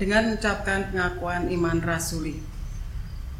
dengan 0.00 0.32
mengucapkan 0.32 0.88
pengakuan 0.88 1.52
iman 1.52 1.76
rasuli. 1.84 2.40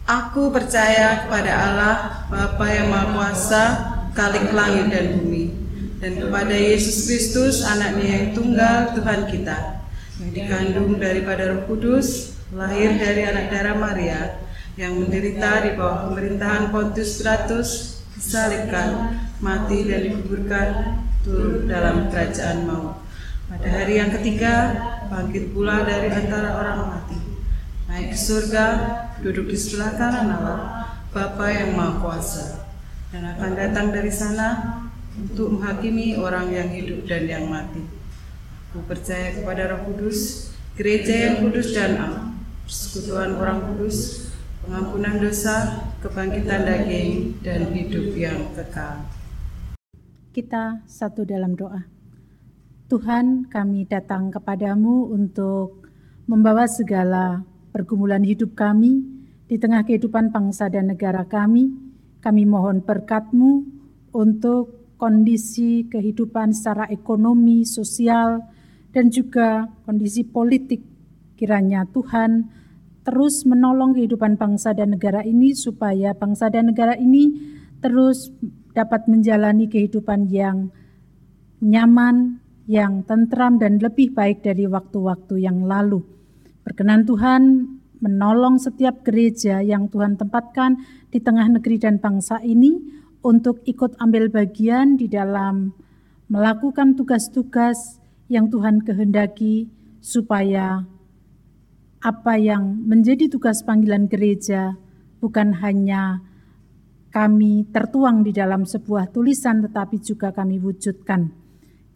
Aku 0.05 0.53
percaya 0.53 1.25
kepada 1.25 1.53
Allah, 1.57 1.97
Bapa 2.29 2.69
yang 2.69 2.93
Maha 2.93 3.17
Kuasa, 3.17 3.65
Kalik 4.13 4.53
langit 4.53 4.93
dan 4.93 5.17
bumi, 5.17 5.57
dan 6.05 6.21
kepada 6.21 6.53
Yesus 6.53 7.09
Kristus, 7.09 7.65
anaknya 7.65 8.07
yang 8.13 8.27
tunggal, 8.37 8.93
Tuhan 8.93 9.21
kita, 9.33 9.57
yang 10.21 10.31
dikandung 10.37 11.01
daripada 11.01 11.49
roh 11.49 11.65
kudus, 11.65 12.37
lahir 12.53 12.93
dari 12.93 13.25
anak 13.25 13.49
darah 13.49 13.73
Maria, 13.73 14.37
yang 14.77 15.01
menderita 15.01 15.65
di 15.65 15.81
bawah 15.81 16.13
pemerintahan 16.13 16.69
Pontius 16.69 17.25
Pilatus, 17.25 17.69
disalibkan, 18.13 19.17
mati 19.41 19.89
dan 19.89 20.13
dikuburkan 20.13 20.69
turun 21.27 21.67
dalam 21.67 22.07
kerajaan 22.07 22.71
maut. 22.71 23.03
Pada 23.51 23.67
hari 23.67 23.99
yang 23.99 24.15
ketiga, 24.15 24.79
bangkit 25.11 25.51
pula 25.51 25.83
dari 25.83 26.07
antara 26.07 26.55
orang 26.55 26.79
mati. 26.87 27.19
Naik 27.91 28.15
ke 28.15 28.19
surga, 28.19 28.65
duduk 29.27 29.51
di 29.51 29.59
sebelah 29.59 29.99
kanan 29.99 30.31
Allah, 30.31 30.59
Bapa 31.11 31.51
yang 31.51 31.75
Maha 31.75 31.99
Kuasa. 31.99 32.47
Dan 33.11 33.27
akan 33.27 33.59
datang 33.59 33.91
dari 33.91 34.11
sana 34.11 34.79
untuk 35.19 35.59
menghakimi 35.59 36.15
orang 36.15 36.47
yang 36.55 36.71
hidup 36.71 37.07
dan 37.11 37.27
yang 37.27 37.51
mati. 37.51 37.83
Aku 38.71 38.87
percaya 38.87 39.35
kepada 39.35 39.75
Roh 39.75 39.83
Kudus, 39.91 40.51
gereja 40.79 41.31
yang 41.31 41.35
kudus 41.43 41.75
dan 41.75 41.99
am, 41.99 42.15
persekutuan 42.67 43.35
orang 43.39 43.63
kudus, 43.73 44.31
pengampunan 44.63 45.23
dosa, 45.23 45.87
kebangkitan 46.03 46.67
daging, 46.67 47.41
dan 47.41 47.71
hidup 47.73 48.15
yang 48.15 48.53
kekal 48.53 49.16
kita 50.37 50.85
satu 50.85 51.25
dalam 51.25 51.57
doa. 51.57 51.81
Tuhan, 52.93 53.49
kami 53.49 53.89
datang 53.89 54.29
kepadamu 54.29 55.09
untuk 55.09 55.89
membawa 56.29 56.69
segala 56.69 57.41
pergumulan 57.73 58.21
hidup 58.21 58.53
kami 58.53 59.01
di 59.49 59.57
tengah 59.57 59.89
kehidupan 59.89 60.29
bangsa 60.37 60.69
dan 60.69 60.93
negara 60.93 61.25
kami. 61.25 61.73
Kami 62.21 62.45
mohon 62.45 62.85
berkatmu 62.85 63.65
untuk 64.13 64.93
kondisi 65.01 65.89
kehidupan 65.89 66.53
secara 66.53 66.85
ekonomi, 66.93 67.65
sosial, 67.65 68.45
dan 68.93 69.09
juga 69.09 69.73
kondisi 69.89 70.21
politik. 70.21 70.85
Kiranya 71.33 71.89
Tuhan 71.89 72.45
terus 73.09 73.49
menolong 73.49 73.97
kehidupan 73.97 74.37
bangsa 74.37 74.77
dan 74.77 75.01
negara 75.01 75.25
ini 75.25 75.57
supaya 75.57 76.13
bangsa 76.13 76.53
dan 76.53 76.77
negara 76.77 76.93
ini 76.93 77.57
terus 77.81 78.29
dapat 78.77 79.09
menjalani 79.09 79.73
kehidupan 79.73 80.29
yang 80.29 80.69
nyaman, 81.65 82.45
yang 82.69 83.01
tentram 83.09 83.57
dan 83.57 83.81
lebih 83.81 84.13
baik 84.13 84.45
dari 84.45 84.69
waktu-waktu 84.69 85.41
yang 85.41 85.65
lalu. 85.65 86.05
Berkenan 86.61 87.09
Tuhan 87.09 87.43
menolong 88.05 88.61
setiap 88.61 89.01
gereja 89.01 89.65
yang 89.65 89.89
Tuhan 89.89 90.21
tempatkan 90.21 90.77
di 91.09 91.17
tengah 91.25 91.49
negeri 91.49 91.81
dan 91.81 91.97
bangsa 91.97 92.45
ini 92.45 92.77
untuk 93.25 93.65
ikut 93.65 93.97
ambil 93.97 94.29
bagian 94.29 95.01
di 95.01 95.09
dalam 95.09 95.73
melakukan 96.29 96.99
tugas-tugas 96.99 98.03
yang 98.29 98.53
Tuhan 98.53 98.85
kehendaki 98.85 99.71
supaya 100.03 100.85
apa 102.03 102.35
yang 102.37 102.85
menjadi 102.85 103.27
tugas 103.33 103.65
panggilan 103.65 104.07
gereja 104.07 104.77
bukan 105.19 105.57
hanya 105.59 106.21
kami 107.17 107.65
tertuang 107.73 108.21
di 108.21 108.37
dalam 108.37 108.69
sebuah 108.69 109.09
tulisan 109.09 109.65
tetapi 109.65 110.05
juga 110.05 110.37
kami 110.37 110.61
wujudkan. 110.61 111.33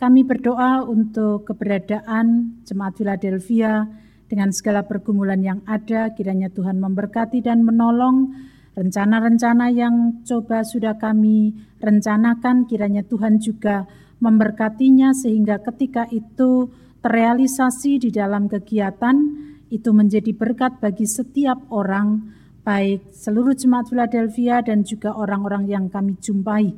Kami 0.01 0.25
berdoa 0.25 0.81
untuk 0.89 1.45
keberadaan 1.45 2.57
Jemaat 2.65 2.97
Philadelphia 2.97 3.85
dengan 4.33 4.49
segala 4.49 4.89
pergumulan 4.89 5.45
yang 5.45 5.61
ada, 5.69 6.17
kiranya 6.17 6.49
Tuhan 6.49 6.81
memberkati 6.81 7.45
dan 7.45 7.61
menolong 7.61 8.33
rencana-rencana 8.73 9.69
yang 9.69 10.25
coba 10.25 10.65
sudah 10.65 10.97
kami 10.97 11.53
rencanakan, 11.85 12.65
kiranya 12.65 13.05
Tuhan 13.05 13.45
juga 13.45 13.85
memberkatinya 14.25 15.13
sehingga 15.13 15.61
ketika 15.61 16.09
itu 16.09 16.73
terrealisasi 17.05 18.01
di 18.01 18.09
dalam 18.09 18.49
kegiatan, 18.49 19.21
itu 19.69 19.93
menjadi 19.93 20.33
berkat 20.33 20.81
bagi 20.81 21.05
setiap 21.05 21.69
orang 21.69 22.40
baik 22.61 23.13
seluruh 23.17 23.57
jemaat 23.57 23.89
Philadelphia 23.89 24.61
dan 24.61 24.85
juga 24.85 25.17
orang-orang 25.17 25.65
yang 25.69 25.89
kami 25.89 26.17
jumpai. 26.21 26.77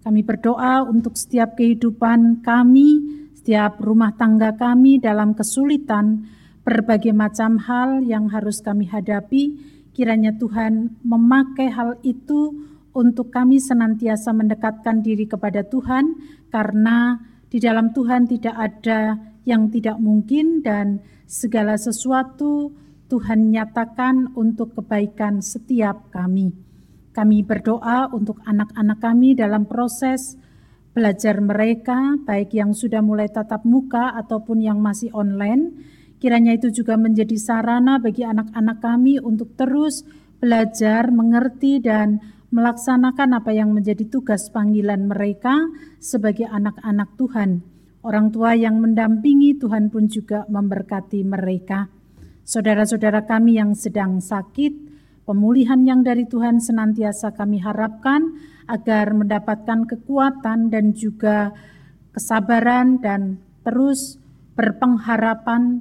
Kami 0.00 0.20
berdoa 0.24 0.88
untuk 0.88 1.14
setiap 1.14 1.60
kehidupan 1.60 2.40
kami, 2.40 3.04
setiap 3.36 3.78
rumah 3.84 4.16
tangga 4.16 4.56
kami 4.56 4.96
dalam 4.96 5.36
kesulitan, 5.36 6.24
berbagai 6.64 7.12
macam 7.12 7.60
hal 7.60 8.00
yang 8.04 8.32
harus 8.32 8.64
kami 8.64 8.88
hadapi. 8.88 9.60
Kiranya 9.92 10.32
Tuhan 10.40 11.02
memakai 11.04 11.68
hal 11.68 12.00
itu 12.00 12.56
untuk 12.96 13.30
kami 13.30 13.60
senantiasa 13.60 14.32
mendekatkan 14.32 15.04
diri 15.04 15.28
kepada 15.28 15.62
Tuhan, 15.62 16.16
karena 16.48 17.20
di 17.52 17.60
dalam 17.62 17.92
Tuhan 17.94 18.26
tidak 18.26 18.56
ada 18.56 19.20
yang 19.44 19.68
tidak 19.68 20.00
mungkin, 20.00 20.64
dan 20.64 21.04
segala 21.28 21.76
sesuatu 21.76 22.72
Tuhan 23.10 23.50
nyatakan 23.50 24.38
untuk 24.38 24.78
kebaikan 24.78 25.42
setiap 25.42 26.14
kami. 26.14 26.54
Kami 27.10 27.42
berdoa 27.42 28.06
untuk 28.14 28.38
anak-anak 28.46 29.02
kami 29.02 29.34
dalam 29.34 29.66
proses 29.66 30.38
belajar 30.94 31.42
mereka, 31.42 32.14
baik 32.22 32.54
yang 32.54 32.70
sudah 32.70 33.02
mulai 33.02 33.26
tatap 33.26 33.66
muka 33.66 34.14
ataupun 34.14 34.62
yang 34.62 34.78
masih 34.78 35.10
online. 35.10 35.74
Kiranya 36.22 36.54
itu 36.54 36.70
juga 36.70 36.94
menjadi 36.94 37.34
sarana 37.34 37.98
bagi 37.98 38.22
anak-anak 38.22 38.78
kami 38.78 39.18
untuk 39.18 39.58
terus 39.58 40.06
belajar, 40.38 41.10
mengerti, 41.10 41.82
dan 41.82 42.22
melaksanakan 42.54 43.42
apa 43.42 43.50
yang 43.50 43.74
menjadi 43.74 44.06
tugas 44.06 44.54
panggilan 44.54 45.10
mereka 45.10 45.66
sebagai 45.98 46.46
anak-anak 46.46 47.18
Tuhan. 47.18 47.66
Orang 48.06 48.30
tua 48.30 48.54
yang 48.54 48.78
mendampingi 48.78 49.58
Tuhan 49.58 49.90
pun 49.90 50.06
juga 50.06 50.46
memberkati 50.46 51.26
mereka. 51.26 51.99
Saudara-saudara 52.50 53.30
kami 53.30 53.62
yang 53.62 53.78
sedang 53.78 54.18
sakit, 54.18 54.74
pemulihan 55.22 55.86
yang 55.86 56.02
dari 56.02 56.26
Tuhan 56.26 56.58
senantiasa 56.58 57.30
kami 57.30 57.62
harapkan 57.62 58.26
agar 58.66 59.14
mendapatkan 59.14 59.86
kekuatan 59.86 60.66
dan 60.66 60.90
juga 60.90 61.54
kesabaran 62.10 62.98
dan 62.98 63.38
terus 63.62 64.18
berpengharapan 64.58 65.78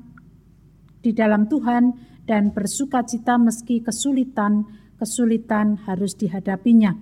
di 1.01 1.09
dalam 1.09 1.49
Tuhan 1.49 1.97
dan 2.29 2.53
bersuka 2.53 3.01
cita 3.01 3.41
meski 3.41 3.81
kesulitan 3.81 4.69
kesulitan 5.01 5.89
harus 5.89 6.13
dihadapinya. 6.13 6.93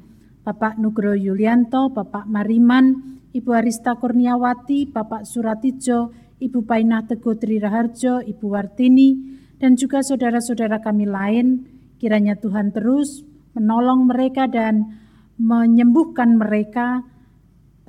Bapak 0.48 0.80
Nugro 0.80 1.12
Yulianto, 1.12 1.92
Bapak 1.92 2.24
Mariman, 2.24 3.20
Ibu 3.36 3.52
Arista 3.52 4.00
Kurniawati, 4.00 4.96
Bapak 4.96 5.28
Suratijo, 5.28 6.16
Ibu 6.40 6.64
Painah 6.64 7.04
Teguh 7.04 7.36
Tri 7.36 7.60
Raharjo, 7.60 8.24
Ibu 8.24 8.46
Wartini, 8.48 9.44
dan 9.58 9.74
juga 9.74 10.06
saudara-saudara 10.06 10.82
kami 10.86 11.10
lain, 11.10 11.66
kiranya 11.98 12.38
Tuhan 12.38 12.70
terus 12.70 13.26
menolong 13.58 14.06
mereka 14.06 14.46
dan 14.46 15.02
menyembuhkan 15.42 16.38
mereka, 16.38 17.02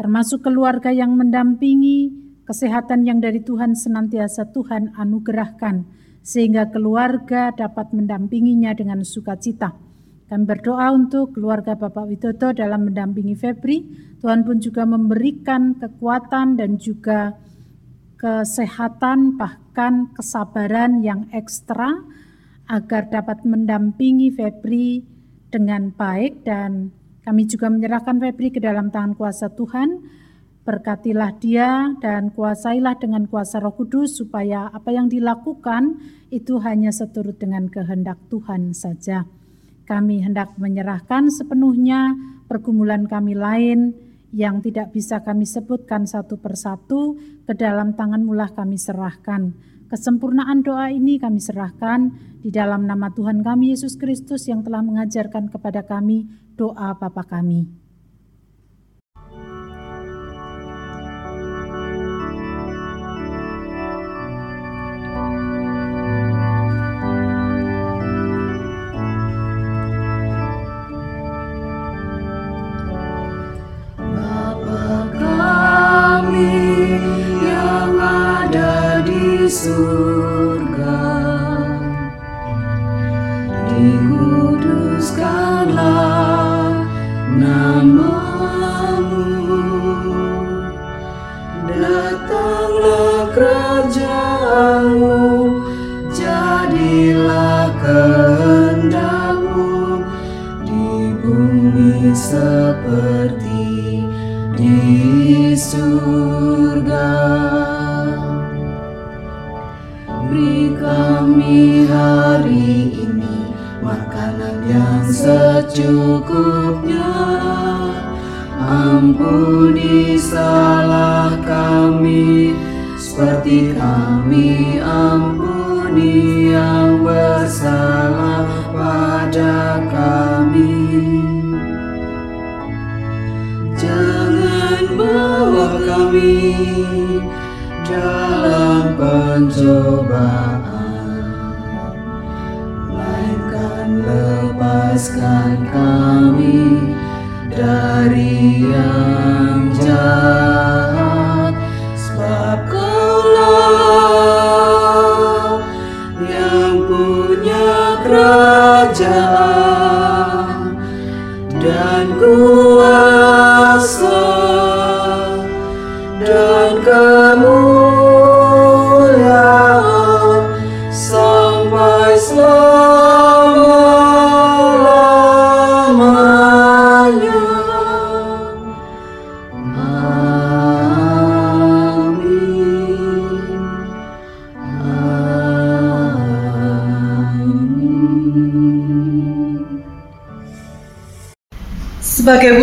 termasuk 0.01 0.45
keluarga 0.45 0.89
yang 0.89 1.13
mendampingi, 1.17 2.13
kesehatan 2.49 3.05
yang 3.05 3.21
dari 3.21 3.45
Tuhan 3.45 3.77
senantiasa 3.77 4.49
Tuhan 4.53 4.97
anugerahkan, 4.97 5.85
sehingga 6.25 6.73
keluarga 6.73 7.53
dapat 7.53 7.93
mendampinginya 7.93 8.73
dengan 8.73 9.05
sukacita. 9.05 9.77
Kami 10.29 10.45
berdoa 10.45 10.93
untuk 10.93 11.33
keluarga 11.33 11.73
Bapak 11.73 12.05
Widodo 12.05 12.53
dalam 12.53 12.93
mendampingi 12.93 13.33
Febri. 13.33 13.81
Tuhan 14.21 14.45
pun 14.45 14.61
juga 14.61 14.85
memberikan 14.85 15.81
kekuatan 15.81 16.61
dan 16.61 16.77
juga 16.77 17.33
kesehatan 18.19 19.39
bahkan 19.39 20.11
kesabaran 20.13 21.07
yang 21.07 21.31
ekstra 21.31 22.03
agar 22.67 23.09
dapat 23.09 23.47
mendampingi 23.47 24.35
Febri 24.35 25.07
dengan 25.49 25.95
baik 25.95 26.45
dan 26.45 26.93
kami 27.25 27.47
juga 27.49 27.71
menyerahkan 27.73 28.19
Febri 28.19 28.53
ke 28.53 28.61
dalam 28.61 28.91
tangan 28.91 29.15
kuasa 29.15 29.55
Tuhan. 29.55 30.03
Berkatilah 30.69 31.33
dia 31.41 31.97
dan 32.05 32.29
kuasailah 32.29 33.01
dengan 33.01 33.25
kuasa 33.25 33.57
Roh 33.57 33.73
Kudus 33.73 34.21
supaya 34.21 34.69
apa 34.69 34.93
yang 34.93 35.09
dilakukan 35.09 35.97
itu 36.29 36.61
hanya 36.61 36.93
seturut 36.93 37.41
dengan 37.41 37.73
kehendak 37.73 38.21
Tuhan 38.29 38.77
saja. 38.77 39.25
Kami 39.89 40.21
hendak 40.21 40.61
menyerahkan 40.61 41.33
sepenuhnya 41.33 42.13
pergumulan 42.53 43.09
kami 43.09 43.33
lain 43.33 43.97
yang 44.33 44.61
tidak 44.61 44.93
bisa 44.93 45.25
kami 45.25 45.49
sebutkan 45.49 46.05
satu 46.05 46.37
persatu 46.37 47.17
ke 47.49 47.53
dalam 47.57 47.97
tangan 47.97 48.21
mulah 48.21 48.53
kami 48.53 48.77
serahkan. 48.77 49.57
Kesempurnaan 49.89 50.61
doa 50.61 50.93
ini 50.93 51.17
kami 51.17 51.41
serahkan 51.41 52.13
di 52.45 52.53
dalam 52.53 52.85
nama 52.85 53.09
Tuhan 53.09 53.41
kami 53.41 53.73
Yesus 53.73 53.97
Kristus 53.97 54.45
yang 54.45 54.61
telah 54.61 54.85
mengajarkan 54.85 55.49
kepada 55.49 55.81
kami 55.81 56.29
doa 56.61 56.93
Bapa 56.93 57.25
kami. 57.25 57.88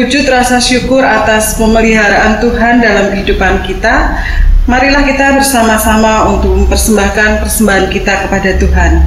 Wujud 0.05 0.29
rasa 0.29 0.61
syukur 0.61 1.01
atas 1.01 1.57
pemeliharaan 1.57 2.37
Tuhan 2.37 2.77
dalam 2.77 3.09
kehidupan 3.09 3.65
kita, 3.65 4.21
marilah 4.69 5.01
kita 5.01 5.33
bersama-sama 5.33 6.29
untuk 6.29 6.53
mempersembahkan 6.61 7.41
persembahan 7.41 7.89
kita 7.89 8.29
kepada 8.29 8.53
Tuhan. 8.61 9.01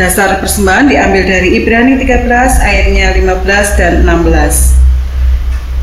Dasar 0.00 0.40
persembahan 0.40 0.88
diambil 0.88 1.28
dari 1.28 1.60
Ibrani 1.60 2.00
13 2.00 2.24
ayatnya 2.56 3.12
15 3.20 3.76
dan 3.76 3.92
16. 4.08 4.80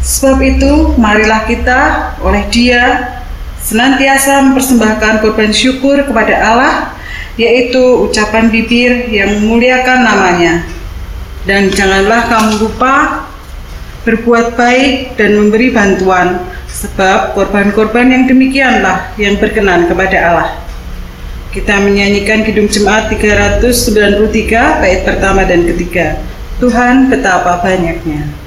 Sebab 0.02 0.42
itu, 0.42 0.74
marilah 0.98 1.46
kita 1.46 1.82
oleh 2.26 2.50
Dia 2.50 3.14
senantiasa 3.62 4.42
mempersembahkan 4.42 5.22
korban 5.22 5.54
syukur 5.54 6.02
kepada 6.02 6.34
Allah, 6.34 6.98
yaitu 7.38 8.10
ucapan 8.10 8.50
bibir 8.50 9.06
yang 9.14 9.38
memuliakan 9.38 10.02
namanya. 10.02 10.66
Dan 11.46 11.70
janganlah 11.70 12.26
kamu 12.26 12.58
lupa 12.58 13.27
berbuat 14.08 14.56
baik 14.56 15.20
dan 15.20 15.36
memberi 15.36 15.76
bantuan, 15.76 16.48
sebab 16.72 17.36
korban-korban 17.36 18.08
yang 18.08 18.24
demikianlah 18.24 19.12
yang 19.20 19.36
berkenan 19.36 19.92
kepada 19.92 20.18
Allah. 20.32 20.52
Kita 21.52 21.84
menyanyikan 21.84 22.48
Kidung 22.48 22.72
Jemaat 22.72 23.12
393 23.12 24.80
bait 24.80 25.04
pertama 25.04 25.44
dan 25.44 25.68
ketiga. 25.68 26.24
Tuhan 26.64 27.12
betapa 27.12 27.60
banyaknya. 27.60 28.47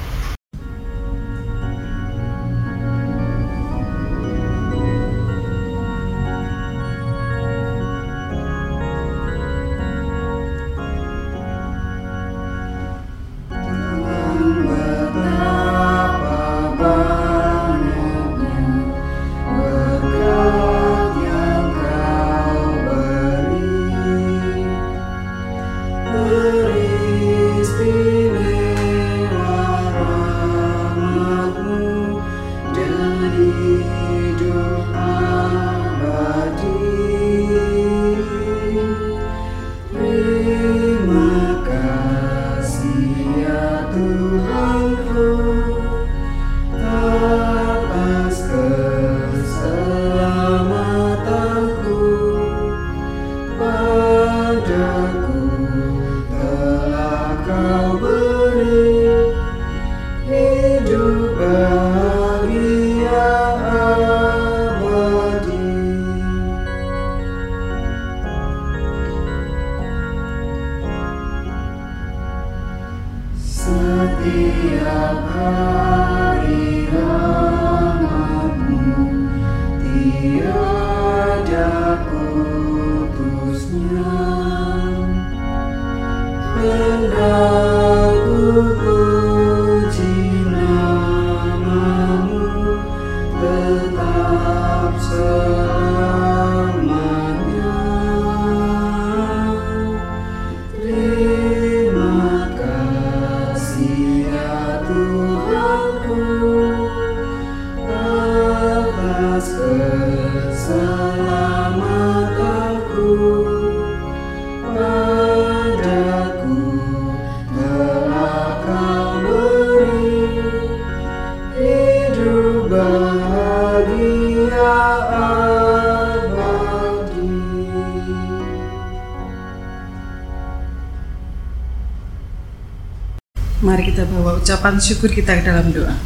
Ucapan 134.61 134.77
syukur 134.77 135.09
kita 135.09 135.41
dalam 135.41 135.73
doa. 135.73 135.97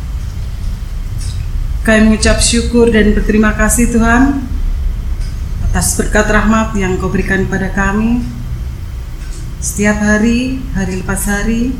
Kami 1.83 2.07
mengucap 2.07 2.39
syukur 2.39 2.87
dan 2.87 3.11
berterima 3.11 3.51
kasih 3.51 3.91
Tuhan 3.91 4.47
atas 5.67 5.99
berkat 5.99 6.23
rahmat 6.31 6.71
yang 6.79 6.95
Kau 6.95 7.11
berikan 7.11 7.43
kepada 7.43 7.75
kami 7.75 8.23
setiap 9.59 9.99
hari, 9.99 10.63
hari 10.71 11.03
lepas 11.03 11.27
hari, 11.27 11.75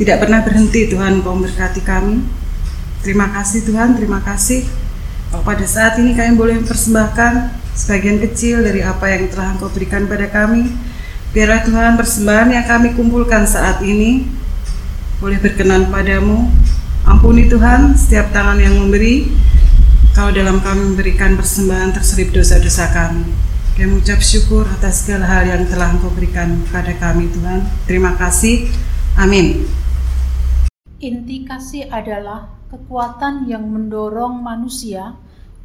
tidak 0.00 0.24
pernah 0.24 0.40
berhenti 0.40 0.88
Tuhan 0.88 1.20
Kau 1.20 1.36
memberkati 1.36 1.84
kami. 1.84 2.24
Terima 3.04 3.28
kasih 3.36 3.68
Tuhan, 3.68 3.92
terima 3.92 4.24
kasih. 4.24 4.64
Kalau 5.28 5.44
pada 5.44 5.68
saat 5.68 6.00
ini 6.00 6.16
kami 6.16 6.32
boleh 6.32 6.56
mempersembahkan 6.64 7.60
sebagian 7.76 8.24
kecil 8.24 8.64
dari 8.64 8.80
apa 8.80 9.04
yang 9.04 9.28
telah 9.28 9.52
Engkau 9.52 9.68
berikan 9.68 10.08
pada 10.08 10.32
kami. 10.32 10.64
Biarlah 11.36 11.60
Tuhan 11.60 12.00
persembahan 12.00 12.48
yang 12.56 12.64
kami 12.64 12.96
kumpulkan 12.96 13.44
saat 13.44 13.84
ini 13.84 14.39
boleh 15.20 15.36
berkenan 15.36 15.92
padamu. 15.92 16.48
Ampuni 17.04 17.48
Tuhan 17.48 17.92
setiap 17.92 18.32
tangan 18.32 18.56
yang 18.56 18.76
memberi, 18.76 19.28
Kau 20.10 20.26
dalam 20.34 20.58
kami 20.58 20.90
memberikan 20.90 21.38
persembahan 21.38 21.94
terselip 21.94 22.34
dosa-dosa 22.34 22.90
kami. 22.90 23.30
Kami 23.78 23.94
mengucap 23.94 24.18
syukur 24.18 24.66
atas 24.66 25.06
segala 25.06 25.22
hal 25.28 25.46
yang 25.46 25.62
telah 25.70 25.94
Engkau 25.94 26.10
berikan 26.10 26.58
kepada 26.66 26.92
kami 26.98 27.30
Tuhan. 27.30 27.62
Terima 27.86 28.18
kasih. 28.18 28.66
Amin. 29.14 29.70
Inti 30.98 31.46
kasih 31.46 31.86
adalah 31.94 32.50
kekuatan 32.74 33.46
yang 33.46 33.70
mendorong 33.70 34.42
manusia 34.42 35.14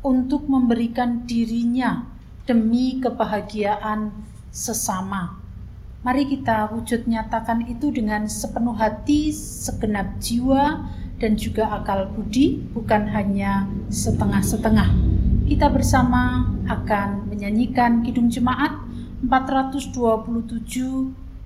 untuk 0.05 0.45
memberikan 0.45 1.25
dirinya 1.25 2.05
demi 2.45 3.01
kebahagiaan 3.01 4.13
sesama. 4.53 5.44
Mari 6.05 6.29
kita 6.29 6.69
wujud 6.69 7.09
nyatakan 7.09 7.65
itu 7.65 7.89
dengan 7.89 8.29
sepenuh 8.29 8.77
hati, 8.77 9.33
segenap 9.33 10.21
jiwa, 10.21 10.85
dan 11.17 11.33
juga 11.33 11.65
akal 11.73 12.05
budi, 12.13 12.61
bukan 12.77 13.09
hanya 13.09 13.65
setengah-setengah. 13.89 14.85
Kita 15.49 15.65
bersama 15.73 16.45
akan 16.69 17.25
menyanyikan 17.33 18.05
Kidung 18.05 18.29
Jemaat 18.29 18.85
427 19.25 19.97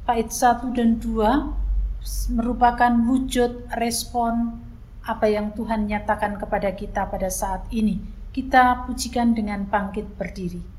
bait 0.04 0.28
1 0.28 0.76
dan 0.76 1.00
2 1.00 2.36
merupakan 2.36 2.92
wujud 3.08 3.64
respon 3.80 4.60
apa 5.08 5.32
yang 5.32 5.56
Tuhan 5.56 5.88
nyatakan 5.88 6.36
kepada 6.36 6.76
kita 6.76 7.08
pada 7.08 7.32
saat 7.32 7.64
ini. 7.72 8.04
Kita 8.36 8.84
pujikan 8.84 9.32
dengan 9.32 9.64
bangkit 9.72 10.20
berdiri. 10.20 10.79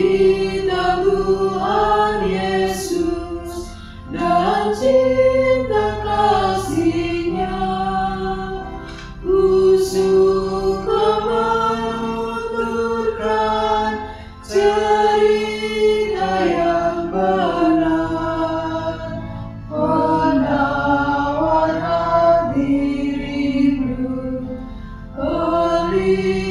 Maria. 25.91 26.50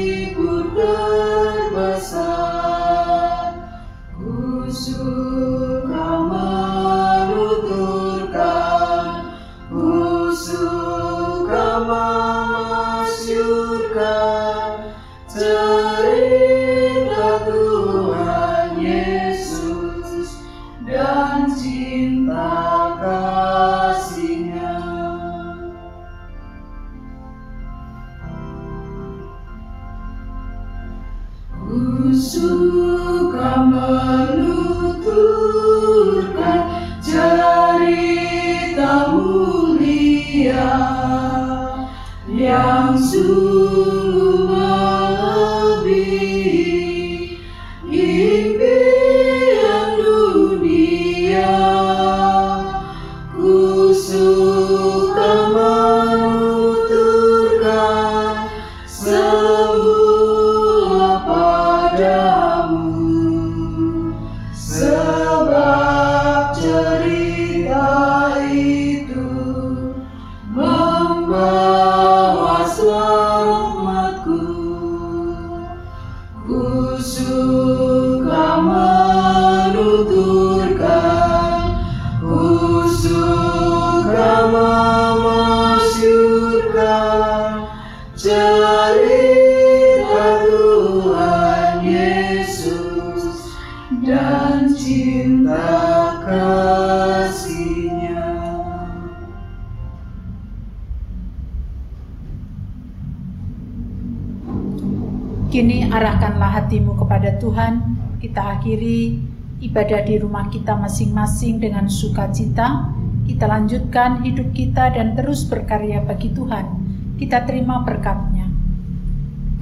Arahkanlah 105.90 106.62
hatimu 106.62 106.94
kepada 106.94 107.34
Tuhan. 107.42 107.98
Kita 108.22 108.58
akhiri 108.58 109.18
ibadah 109.60 110.06
di 110.06 110.14
rumah 110.22 110.46
kita 110.48 110.78
masing-masing 110.78 111.58
dengan 111.58 111.90
sukacita. 111.90 112.96
kita 113.30 113.46
lanjutkan 113.46 114.26
hidup 114.26 114.50
kita 114.50 114.90
dan 114.90 115.14
terus 115.14 115.46
berkarya 115.46 116.02
bagi 116.02 116.34
Tuhan. 116.34 116.66
Kita 117.14 117.46
terima 117.46 117.86
berkatnya. 117.86 118.50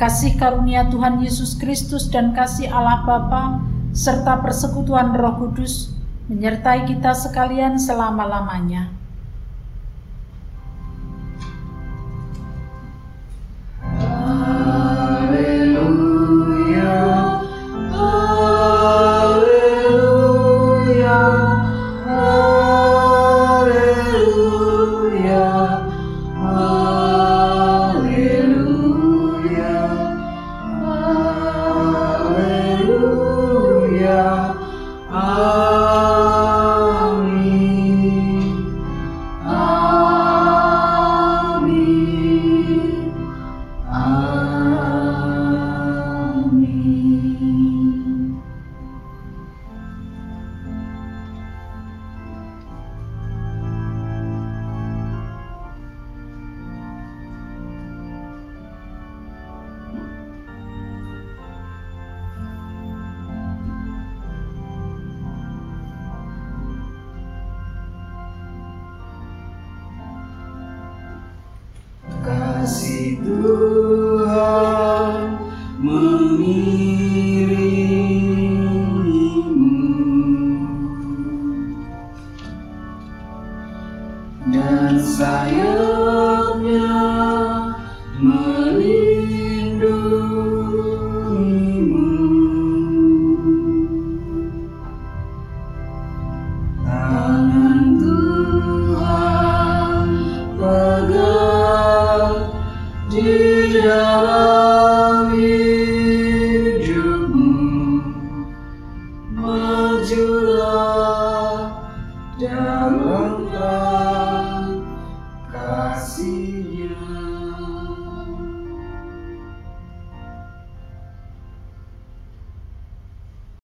Kasih 0.01 0.41
karunia 0.41 0.89
Tuhan 0.89 1.21
Yesus 1.21 1.53
Kristus 1.61 2.09
dan 2.09 2.33
kasih 2.33 2.73
Allah 2.73 3.05
Bapa 3.05 3.61
serta 3.93 4.41
persekutuan 4.41 5.13
Roh 5.13 5.37
Kudus 5.37 5.93
menyertai 6.33 6.89
kita 6.89 7.13
sekalian 7.13 7.77
selama-lamanya. 7.77 8.98